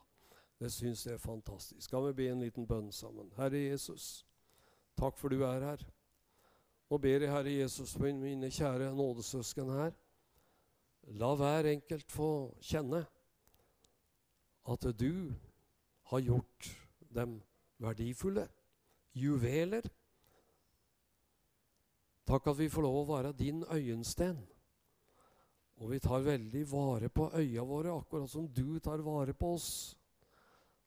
[0.59, 1.81] Det syns jeg er fantastisk.
[1.83, 3.31] Skal vi be en liten bønn sammen?
[3.37, 4.25] Herre Jesus,
[4.97, 5.85] takk for du er her.
[6.89, 9.95] Nå ber jeg Herre Jesus for mine kjære nådesøsken her.
[11.19, 12.29] La hver enkelt få
[12.65, 13.03] kjenne
[14.65, 15.33] at du
[16.09, 16.69] har gjort
[17.13, 17.41] dem
[17.77, 18.47] verdifulle.
[19.15, 19.85] Juveler.
[22.25, 24.39] Takk at vi får lov å være din øyensten.
[25.79, 29.69] Og vi tar veldig vare på øya våre, akkurat som du tar vare på oss.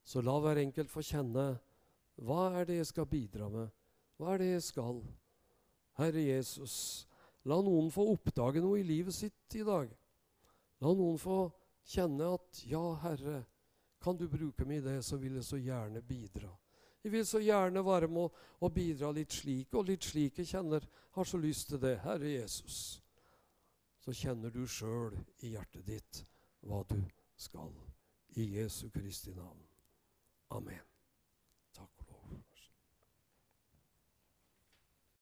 [0.04, 1.50] Så la hver enkelt få kjenne
[2.24, 3.68] hva er det jeg skal bidra med?
[4.18, 5.02] Hva er det jeg skal?
[6.00, 7.06] Herre Jesus,
[7.46, 9.92] la noen få oppdage noe i livet sitt i dag.
[10.82, 11.44] La noen få
[11.86, 13.44] kjenne at ja, Herre,
[14.02, 16.50] kan du bruke meg i det, så vil jeg så gjerne bidra.
[17.04, 20.84] Jeg vil så gjerne være med å bidra litt slik og litt slik jeg kjenner.
[21.14, 22.98] Har så lyst til det, Herre Jesus.
[24.02, 26.22] Så kjenner du sjøl i hjertet ditt
[26.66, 27.00] hva du
[27.38, 27.72] skal.
[28.38, 29.64] I Jesu Kristi navn.
[30.54, 30.87] Amen.